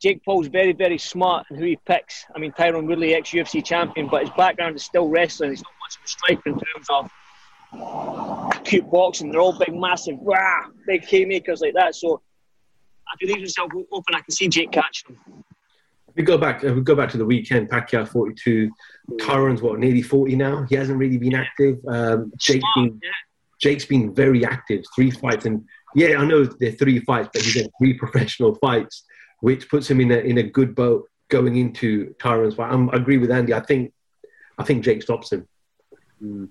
Jake 0.00 0.24
Paul's 0.24 0.48
very, 0.48 0.72
very 0.72 0.98
smart 0.98 1.46
in 1.50 1.56
who 1.56 1.64
he 1.64 1.76
picks. 1.76 2.24
I 2.34 2.38
mean, 2.38 2.52
Tyron 2.52 2.86
Woodley, 2.86 3.14
ex 3.14 3.30
UFC 3.30 3.64
champion, 3.64 4.08
but 4.08 4.22
his 4.22 4.30
background 4.36 4.76
is 4.76 4.84
still 4.84 5.08
wrestling. 5.08 5.50
He's 5.50 5.62
not 5.62 5.72
much 5.80 5.96
of 5.96 6.04
a 6.04 6.08
striker 6.08 6.50
in 6.50 6.58
terms 6.60 6.86
of 6.90 7.10
acute 8.56 8.90
boxing. 8.90 9.30
They're 9.30 9.40
all 9.40 9.58
big, 9.58 9.74
massive, 9.74 10.18
rah, 10.20 10.66
big 10.86 11.04
haymakers 11.04 11.60
like 11.60 11.74
that. 11.74 11.94
So, 11.94 12.22
if 13.14 13.20
he 13.20 13.26
leaves 13.26 13.40
himself 13.40 13.72
open, 13.90 14.14
I 14.14 14.20
can 14.20 14.32
see 14.32 14.48
Jake 14.48 14.72
catching 14.72 15.16
him. 15.16 15.44
If 16.08 16.16
we 16.16 16.22
go 16.22 16.36
back, 16.36 16.62
if 16.62 16.74
we 16.74 16.82
go 16.82 16.94
back 16.94 17.10
to 17.10 17.18
the 17.18 17.24
weekend, 17.24 17.70
Pacquiao 17.70 18.06
42, 18.06 18.70
Tyron's 19.20 19.62
what, 19.62 19.78
nearly 19.78 20.02
40 20.02 20.36
now? 20.36 20.66
He 20.68 20.74
hasn't 20.74 20.98
really 20.98 21.16
been 21.16 21.34
active. 21.34 21.78
Um, 21.88 22.32
Jake's 22.38 22.64
been, 22.76 23.00
Jake's 23.60 23.84
been 23.86 24.14
very 24.14 24.44
active, 24.44 24.84
three 24.94 25.10
fights. 25.10 25.46
And 25.46 25.64
yeah, 25.94 26.18
I 26.18 26.24
know 26.26 26.44
they're 26.44 26.72
three 26.72 27.00
fights, 27.00 27.30
but 27.32 27.42
he's 27.42 27.54
had 27.54 27.70
three 27.78 27.94
professional 27.98 28.54
fights 28.56 29.04
which 29.42 29.68
puts 29.68 29.90
him 29.90 30.00
in 30.00 30.12
a 30.12 30.18
in 30.18 30.38
a 30.38 30.42
good 30.42 30.74
boat 30.74 31.08
going 31.28 31.56
into 31.56 32.14
Tyron's 32.14 32.54
fight. 32.54 32.72
I'm, 32.72 32.88
i 32.90 32.94
agree 32.94 33.18
with 33.18 33.30
Andy. 33.30 33.52
I 33.52 33.60
think 33.60 33.92
I 34.56 34.62
think 34.62 34.84
Jake 34.84 35.02
stops 35.02 35.32
him. 35.32 35.48
Mm. 36.22 36.48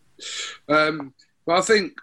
Um, 0.67 1.13
but 1.45 1.57
I 1.57 1.61
think 1.61 1.93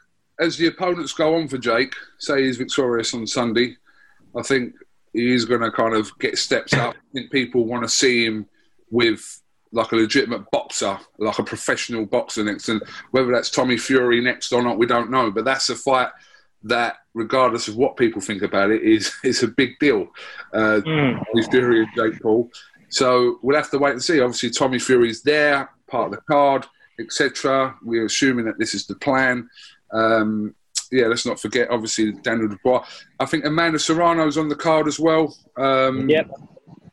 as 0.41 0.57
the 0.57 0.69
opponents 0.69 1.13
go 1.13 1.35
on 1.35 1.47
for 1.47 1.59
Jake, 1.59 1.95
say 2.19 2.45
he's 2.45 2.57
victorious 2.57 3.13
on 3.13 3.27
Sunday, 3.27 3.77
I 4.39 4.43
think 4.43 4.75
he 5.13 5.35
is 5.35 5.45
going 5.45 5.63
to 5.63 5.71
kind 5.71 5.95
of 5.95 6.17
get 6.19 6.39
steps 6.39 6.75
up. 6.75 6.95
I 6.95 7.13
think 7.13 7.33
people 7.33 7.65
want 7.65 7.83
to 7.83 7.89
see 7.89 8.25
him 8.25 8.47
with 8.91 9.43
like 9.73 9.93
a 9.93 9.97
legitimate 9.97 10.51
boxer, 10.51 10.99
like 11.19 11.39
a 11.39 11.43
professional 11.43 12.07
boxer 12.07 12.45
next, 12.45 12.69
and 12.69 12.83
whether 13.11 13.31
that's 13.31 13.51
Tommy 13.51 13.77
Fury 13.77 14.21
next 14.21 14.53
or 14.53 14.63
not, 14.63 14.79
we 14.79 14.87
don't 14.87 15.11
know. 15.11 15.31
But 15.31 15.45
that's 15.45 15.69
a 15.69 15.77
fight 15.77 16.09
that, 16.65 16.97
regardless 17.15 17.69
of 17.69 17.77
what 17.77 17.97
people 17.97 18.21
think 18.21 18.43
about 18.43 18.71
it, 18.71 18.83
is 18.83 19.13
is 19.25 19.43
a 19.43 19.49
big 19.49 19.79
deal. 19.79 20.09
Uh, 20.53 20.81
mm. 20.85 21.51
Fury 21.51 21.81
and 21.81 21.89
Jake 21.97 22.23
Paul. 22.23 22.51
So 22.91 23.39
we'll 23.43 23.57
have 23.57 23.71
to 23.71 23.79
wait 23.79 23.93
and 23.93 24.03
see. 24.03 24.21
Obviously, 24.21 24.51
Tommy 24.51 24.79
Fury's 24.79 25.23
there, 25.23 25.71
part 25.89 26.07
of 26.07 26.13
the 26.13 26.23
card, 26.31 26.67
etc. 26.99 27.77
We're 27.83 28.07
assuming 28.07 28.47
that 28.47 28.59
this 28.59 28.75
is 28.75 28.87
the 28.87 28.95
plan. 28.95 29.49
Um, 29.93 30.55
yeah, 30.91 31.07
let's 31.07 31.27
not 31.27 31.41
forget, 31.41 31.71
obviously, 31.71 32.13
Daniel 32.13 32.49
Dubois. 32.49 32.85
I 33.21 33.27
think 33.27 33.45
Amanda 33.45 33.79
Serrano's 33.79 34.39
on 34.39 34.49
the 34.49 34.57
card 34.57 34.87
as 34.87 34.99
well. 34.99 35.37
Um, 35.57 36.09
yep. 36.09 36.31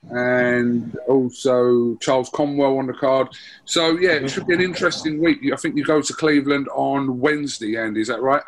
And 0.09 0.95
also 1.07 1.95
Charles 1.95 2.29
Conwell 2.29 2.77
on 2.77 2.87
the 2.87 2.93
card. 2.93 3.29
So, 3.65 3.97
yeah, 3.97 4.11
it 4.11 4.29
should 4.29 4.45
be 4.45 4.53
an 4.53 4.61
interesting 4.61 5.19
week. 5.19 5.39
I 5.51 5.55
think 5.55 5.75
you 5.75 5.83
go 5.83 6.01
to 6.01 6.13
Cleveland 6.13 6.67
on 6.69 7.19
Wednesday, 7.19 7.77
Andy. 7.77 8.01
Is 8.01 8.07
that 8.09 8.21
right? 8.21 8.43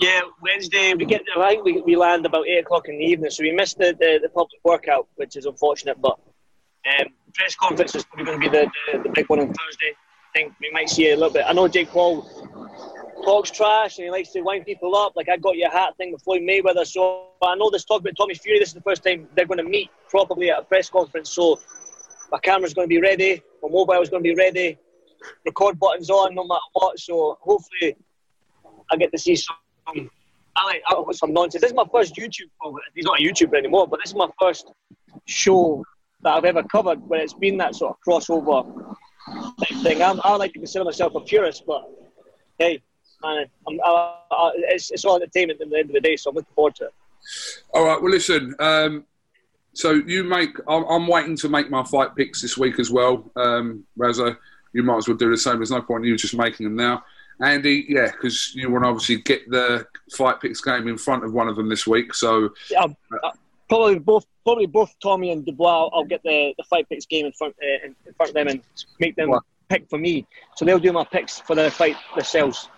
Yeah, 0.00 0.22
Wednesday 0.42 0.92
we 0.94 1.04
get. 1.04 1.22
I 1.36 1.50
think 1.50 1.64
we, 1.64 1.80
we 1.82 1.94
land 1.94 2.26
about 2.26 2.48
eight 2.48 2.58
o'clock 2.58 2.88
in 2.88 2.98
the 2.98 3.04
evening, 3.04 3.30
so 3.30 3.44
we 3.44 3.52
missed 3.52 3.78
the, 3.78 3.96
the, 3.98 4.18
the 4.20 4.28
public 4.28 4.60
workout, 4.64 5.06
which 5.14 5.36
is 5.36 5.46
unfortunate. 5.46 6.00
But 6.00 6.18
um, 6.86 7.06
press 7.34 7.54
conference 7.54 7.94
is 7.94 8.04
probably 8.04 8.24
going 8.24 8.40
to 8.40 8.50
be 8.50 8.56
the, 8.56 8.70
the, 8.92 9.02
the, 9.04 9.08
big 9.10 9.28
one 9.28 9.40
on 9.40 9.46
Thursday. 9.46 9.92
I 9.92 10.38
think 10.38 10.54
we 10.60 10.70
might 10.72 10.88
see 10.88 11.10
a 11.10 11.14
little 11.14 11.30
bit. 11.30 11.44
I 11.46 11.52
know 11.52 11.68
Jake 11.68 11.88
Paul 11.88 12.43
talks 13.24 13.50
trash 13.50 13.98
and 13.98 14.04
he 14.04 14.10
likes 14.10 14.30
to 14.30 14.40
wind 14.42 14.64
people 14.66 14.94
up. 14.94 15.14
Like 15.16 15.28
I 15.28 15.36
got 15.36 15.56
your 15.56 15.70
hat 15.70 15.96
thing 15.96 16.12
with 16.12 16.22
Floyd 16.22 16.42
Mayweather, 16.42 16.86
so 16.86 17.28
I 17.42 17.54
know 17.56 17.70
this 17.70 17.84
talk 17.84 18.00
about 18.00 18.16
Tommy 18.16 18.34
Fury. 18.34 18.58
This 18.58 18.68
is 18.68 18.74
the 18.74 18.82
first 18.82 19.04
time 19.04 19.28
they're 19.34 19.46
going 19.46 19.58
to 19.58 19.64
meet 19.64 19.90
properly 20.08 20.50
at 20.50 20.58
a 20.60 20.62
press 20.62 20.90
conference. 20.90 21.30
So 21.30 21.60
my 22.30 22.38
camera's 22.38 22.74
going 22.74 22.86
to 22.86 22.94
be 22.94 23.00
ready, 23.00 23.42
my 23.62 23.68
mobile's 23.68 24.10
going 24.10 24.22
to 24.22 24.28
be 24.28 24.34
ready, 24.34 24.78
record 25.44 25.78
buttons 25.78 26.10
on 26.10 26.34
no 26.34 26.46
matter 26.46 26.60
what. 26.72 26.98
So 26.98 27.38
hopefully 27.40 27.96
I 28.90 28.96
get 28.96 29.12
to 29.12 29.18
see 29.18 29.36
some 29.36 29.56
I 30.56 30.64
like 30.66 30.82
I 30.86 31.12
some 31.12 31.32
nonsense. 31.32 31.62
This 31.62 31.70
is 31.70 31.76
my 31.76 31.84
first 31.90 32.14
YouTube. 32.16 32.50
Well, 32.62 32.76
he's 32.94 33.04
not 33.04 33.20
a 33.20 33.22
YouTuber 33.22 33.56
anymore, 33.56 33.88
but 33.88 34.00
this 34.00 34.10
is 34.10 34.14
my 34.14 34.28
first 34.40 34.72
show 35.26 35.84
that 36.22 36.34
I've 36.34 36.44
ever 36.44 36.62
covered 36.62 37.00
where 37.08 37.20
it's 37.20 37.34
been 37.34 37.56
that 37.58 37.74
sort 37.74 37.96
of 37.96 37.98
crossover 38.06 38.96
thing. 39.82 40.02
I'm, 40.02 40.20
I 40.22 40.36
like 40.36 40.52
to 40.52 40.58
consider 40.60 40.84
myself 40.84 41.14
a 41.14 41.20
purist, 41.20 41.64
but 41.66 41.82
hey, 42.58 42.82
man, 43.22 43.46
I, 43.68 44.14
I, 44.30 44.50
it's, 44.56 44.90
it's 44.90 45.04
all 45.04 45.16
entertainment 45.16 45.60
at 45.60 45.70
the 45.70 45.78
end 45.78 45.90
of 45.90 45.94
the 45.94 46.00
day, 46.00 46.16
so 46.16 46.30
I'm 46.30 46.36
looking 46.36 46.54
forward 46.54 46.74
to 46.76 46.86
it. 46.86 46.94
All 47.72 47.84
right. 47.84 48.00
Well, 48.00 48.10
listen. 48.10 48.54
Um, 48.58 49.04
so 49.72 49.92
you 49.92 50.24
make. 50.24 50.56
I'm, 50.68 50.84
I'm, 50.84 51.06
waiting 51.06 51.36
to 51.38 51.48
make 51.48 51.70
my 51.70 51.82
fight 51.84 52.14
picks 52.14 52.40
this 52.42 52.56
week 52.56 52.78
as 52.78 52.90
well, 52.90 53.30
um. 53.36 53.84
You 54.74 54.82
might 54.82 54.96
as 54.96 55.08
well 55.08 55.16
do 55.16 55.30
the 55.30 55.36
same. 55.36 55.56
There's 55.56 55.70
no 55.70 55.82
point 55.82 56.04
in 56.04 56.10
you 56.10 56.16
just 56.16 56.36
making 56.36 56.64
them 56.64 56.74
now. 56.74 57.04
Andy, 57.40 57.86
yeah, 57.88 58.10
because 58.10 58.54
you 58.54 58.70
want 58.70 58.84
to 58.84 58.88
obviously 58.88 59.16
get 59.16 59.48
the 59.48 59.86
fight 60.16 60.40
picks 60.40 60.60
game 60.60 60.88
in 60.88 60.98
front 60.98 61.24
of 61.24 61.32
one 61.32 61.48
of 61.48 61.56
them 61.56 61.68
this 61.68 61.86
week. 61.86 62.14
So 62.14 62.50
yeah, 62.70 62.86
uh, 63.22 63.30
probably 63.68 63.98
both, 63.98 64.26
probably 64.44 64.66
both 64.66 64.94
Tommy 65.00 65.30
and 65.32 65.44
Dubois. 65.44 65.90
I'll 65.92 66.04
get 66.04 66.22
the, 66.22 66.54
the 66.56 66.64
fight 66.64 66.88
picks 66.88 67.06
game 67.06 67.26
in 67.26 67.32
front 67.32 67.54
uh, 67.62 67.86
in 67.86 68.14
front 68.14 68.30
of 68.30 68.34
them 68.34 68.48
and 68.48 68.60
make 69.00 69.16
them 69.16 69.32
pick 69.68 69.88
for 69.88 69.98
me. 69.98 70.26
So 70.56 70.64
they'll 70.64 70.78
do 70.78 70.92
my 70.92 71.04
picks 71.04 71.40
for 71.40 71.56
the 71.56 71.70
fight 71.70 71.96
themselves. 72.14 72.68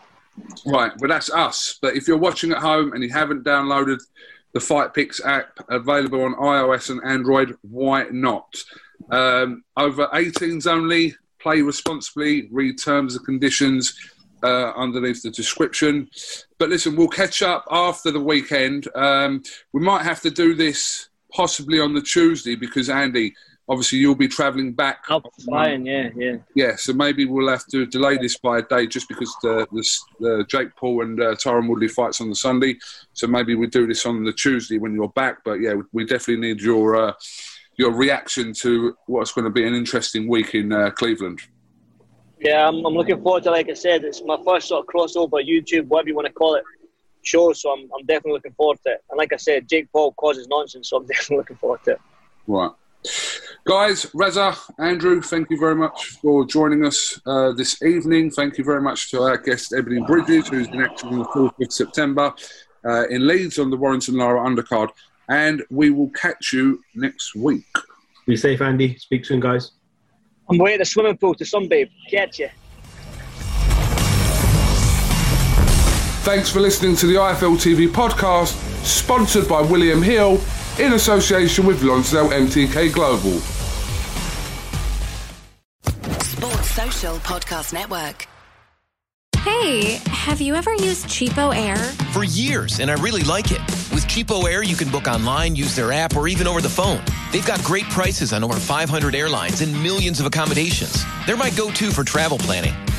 Right, 0.67 0.93
but 0.99 1.09
that's 1.09 1.31
us. 1.31 1.79
But 1.81 1.97
if 1.97 2.09
you're 2.09 2.17
watching 2.17 2.53
at 2.53 2.59
home 2.59 2.93
and 2.93 3.03
you 3.03 3.11
haven't 3.11 3.45
downloaded 3.45 3.99
the 4.53 4.61
Fight 4.61 4.95
Picks 4.95 5.25
app 5.25 5.59
available 5.69 6.23
on 6.23 6.35
iOS 6.35 6.91
and 6.91 7.01
Android, 7.05 7.57
why 7.63 8.05
not? 8.11 8.57
Um, 9.11 9.65
over 9.77 10.07
18s 10.09 10.67
only. 10.67 11.15
Play 11.41 11.63
responsibly. 11.63 12.49
Read 12.51 12.79
terms 12.83 13.17
and 13.17 13.25
conditions 13.25 13.95
uh, 14.43 14.73
underneath 14.77 15.23
the 15.23 15.31
description. 15.31 16.09
But 16.59 16.71
listen, 16.71 16.97
we'll 16.97 17.09
catch 17.09 17.43
up 17.43 17.65
after 17.71 18.11
the 18.11 18.21
weekend. 18.21 18.89
Um, 18.95 19.43
we 19.73 19.81
might 19.81 20.03
have 20.03 20.21
to 20.23 20.31
do 20.31 20.55
this 20.55 21.09
possibly 21.33 21.81
on 21.81 21.95
the 21.95 22.01
Tuesday 22.01 22.57
because 22.57 22.89
Andy, 22.89 23.35
obviously, 23.69 23.99
you'll 23.99 24.15
be 24.15 24.29
travelling 24.29 24.73
back. 24.73 25.05
I'll 25.09 25.21
be 25.21 25.31
flying, 25.45 25.87
yeah, 25.87 26.11
yeah. 26.17 26.37
Yeah, 26.55 26.77
so 26.77 26.93
maybe 26.93 27.25
we'll 27.25 27.49
have 27.49 27.67
to 27.67 27.87
delay 27.87 28.17
this 28.17 28.39
by 28.39 28.59
a 28.59 28.63
day 28.63 28.87
just 28.87 29.09
because 29.09 29.35
the, 29.43 29.67
the, 29.73 29.99
the 30.21 30.45
Jake 30.49 30.75
Paul 30.77 31.03
and 31.03 31.21
uh, 31.21 31.35
Tyron 31.35 31.69
Woodley 31.69 31.89
fights 31.89 32.21
on 32.21 32.29
the 32.29 32.37
Sunday. 32.37 32.77
So 33.13 33.27
maybe 33.27 33.55
we 33.55 33.67
do 33.67 33.87
this 33.87 34.07
on 34.07 34.25
the 34.25 34.33
Tuesday 34.33 34.79
when 34.79 34.95
you're 34.95 35.09
back. 35.09 35.39
But 35.45 35.61
yeah, 35.61 35.75
we 35.93 36.05
definitely 36.05 36.49
need 36.49 36.61
your 36.61 36.97
uh, 36.97 37.13
your 37.77 37.93
reaction 37.93 38.53
to 38.55 38.97
what's 39.07 39.33
going 39.33 39.45
to 39.45 39.51
be 39.51 39.67
an 39.67 39.75
interesting 39.75 40.29
week 40.29 40.55
in 40.55 40.73
uh, 40.73 40.91
Cleveland. 40.91 41.41
Yeah, 42.41 42.69
I'm, 42.69 42.85
I'm 42.85 42.95
looking 42.95 43.23
forward 43.23 43.45
to, 43.45 43.51
like 43.51 43.69
I 43.69 43.75
said, 43.75 44.05
it's 44.05 44.23
my 44.23 44.39
first 44.45 44.69
sort 44.69 44.87
of 44.87 44.95
crossover 44.95 45.47
YouTube, 45.47 45.87
whatever 45.87 46.09
you 46.09 46.15
want 46.15 46.27
to 46.27 46.33
call 46.33 46.55
it, 46.55 46.65
show. 47.23 47.53
So 47.53 47.71
I'm, 47.71 47.89
I'm 47.95 48.05
definitely 48.07 48.33
looking 48.33 48.53
forward 48.53 48.79
to 48.87 48.93
it. 48.93 49.05
And 49.11 49.19
like 49.19 49.33
I 49.33 49.37
said, 49.37 49.69
Jake 49.69 49.91
Paul 49.93 50.13
causes 50.13 50.47
nonsense, 50.49 50.91
so 50.91 50.99
I'm 50.99 51.07
definitely 51.07 51.39
looking 51.39 51.57
forward 51.57 51.83
to 51.85 51.93
it. 51.93 52.01
Right. 52.47 52.71
Guys, 53.67 54.07
Reza, 54.15 54.57
Andrew, 54.79 55.21
thank 55.21 55.51
you 55.51 55.59
very 55.59 55.75
much 55.75 56.11
for 56.23 56.45
joining 56.45 56.87
us 56.87 57.21
uh, 57.27 57.51
this 57.53 57.83
evening. 57.83 58.31
Thank 58.31 58.59
you 58.59 58.65
very 58.65 58.81
much 58.81 59.11
to 59.11 59.23
our 59.23 59.37
guest, 59.37 59.73
Ebanie 59.73 60.07
Bridges, 60.07 60.49
who's 60.49 60.69
in 60.69 60.81
action 60.81 61.09
on 61.09 61.19
the 61.19 61.25
4th 61.25 61.61
of 61.61 61.73
September 61.73 62.33
uh, 62.85 63.09
in 63.09 63.27
Leeds 63.27 63.59
on 63.59 63.71
the 63.71 63.77
Warrington 63.77 64.17
Lara 64.17 64.41
undercard. 64.41 64.91
And 65.29 65.65
we 65.69 65.91
will 65.91 66.11
catch 66.11 66.53
you 66.53 66.81
next 66.95 67.35
week. 67.35 67.67
Be 68.27 68.37
safe, 68.37 68.61
Andy. 68.61 68.97
Speak 68.99 69.25
soon, 69.25 69.41
guys. 69.41 69.73
I'm 70.49 70.61
away 70.61 70.75
at 70.75 70.79
the 70.79 70.85
swimming 70.85 71.17
pool 71.17 71.35
to 71.35 71.45
sunbathe. 71.45 71.91
Catch 72.09 72.39
you. 72.39 72.49
Thanks 76.23 76.51
for 76.51 76.61
listening 76.61 76.95
to 76.97 77.07
the 77.07 77.15
IFL 77.15 77.57
TV 77.57 77.89
podcast, 77.89 78.55
sponsored 78.85 79.49
by 79.49 79.61
William 79.61 80.03
Hill 80.03 80.41
in 80.79 80.93
association 80.93 81.67
with 81.67 81.83
Lonsdale 81.83 82.29
MTK 82.29 82.93
Global. 82.93 83.41
Sports 86.23 86.71
Social 86.71 87.17
Podcast 87.19 87.73
Network. 87.73 88.27
Hey, 89.39 90.01
have 90.07 90.41
you 90.41 90.55
ever 90.55 90.75
used 90.75 91.07
CheapOair? 91.07 91.79
For 92.13 92.25
years, 92.25 92.81
and 92.81 92.91
I 92.91 92.95
really 92.95 93.23
like 93.23 93.53
it. 93.53 93.61
With 93.95 94.07
CheapOair, 94.07 94.67
you 94.67 94.75
can 94.75 94.91
book 94.91 95.07
online, 95.07 95.55
use 95.55 95.77
their 95.77 95.93
app, 95.93 96.17
or 96.17 96.27
even 96.29 96.47
over 96.47 96.61
the 96.61 96.69
phone. 96.69 97.01
They've 97.33 97.47
got 97.47 97.63
great 97.63 97.85
prices 97.85 98.33
on 98.33 98.43
over 98.43 98.55
500 98.55 99.15
airlines 99.15 99.61
and 99.61 99.73
millions 99.83 100.21
of 100.21 100.27
accommodations. 100.27 101.05
They're 101.27 101.37
my 101.37 101.51
go 101.51 101.71
to 101.71 101.91
for 101.91 102.03
travel 102.03 102.39
planning. 102.39 102.75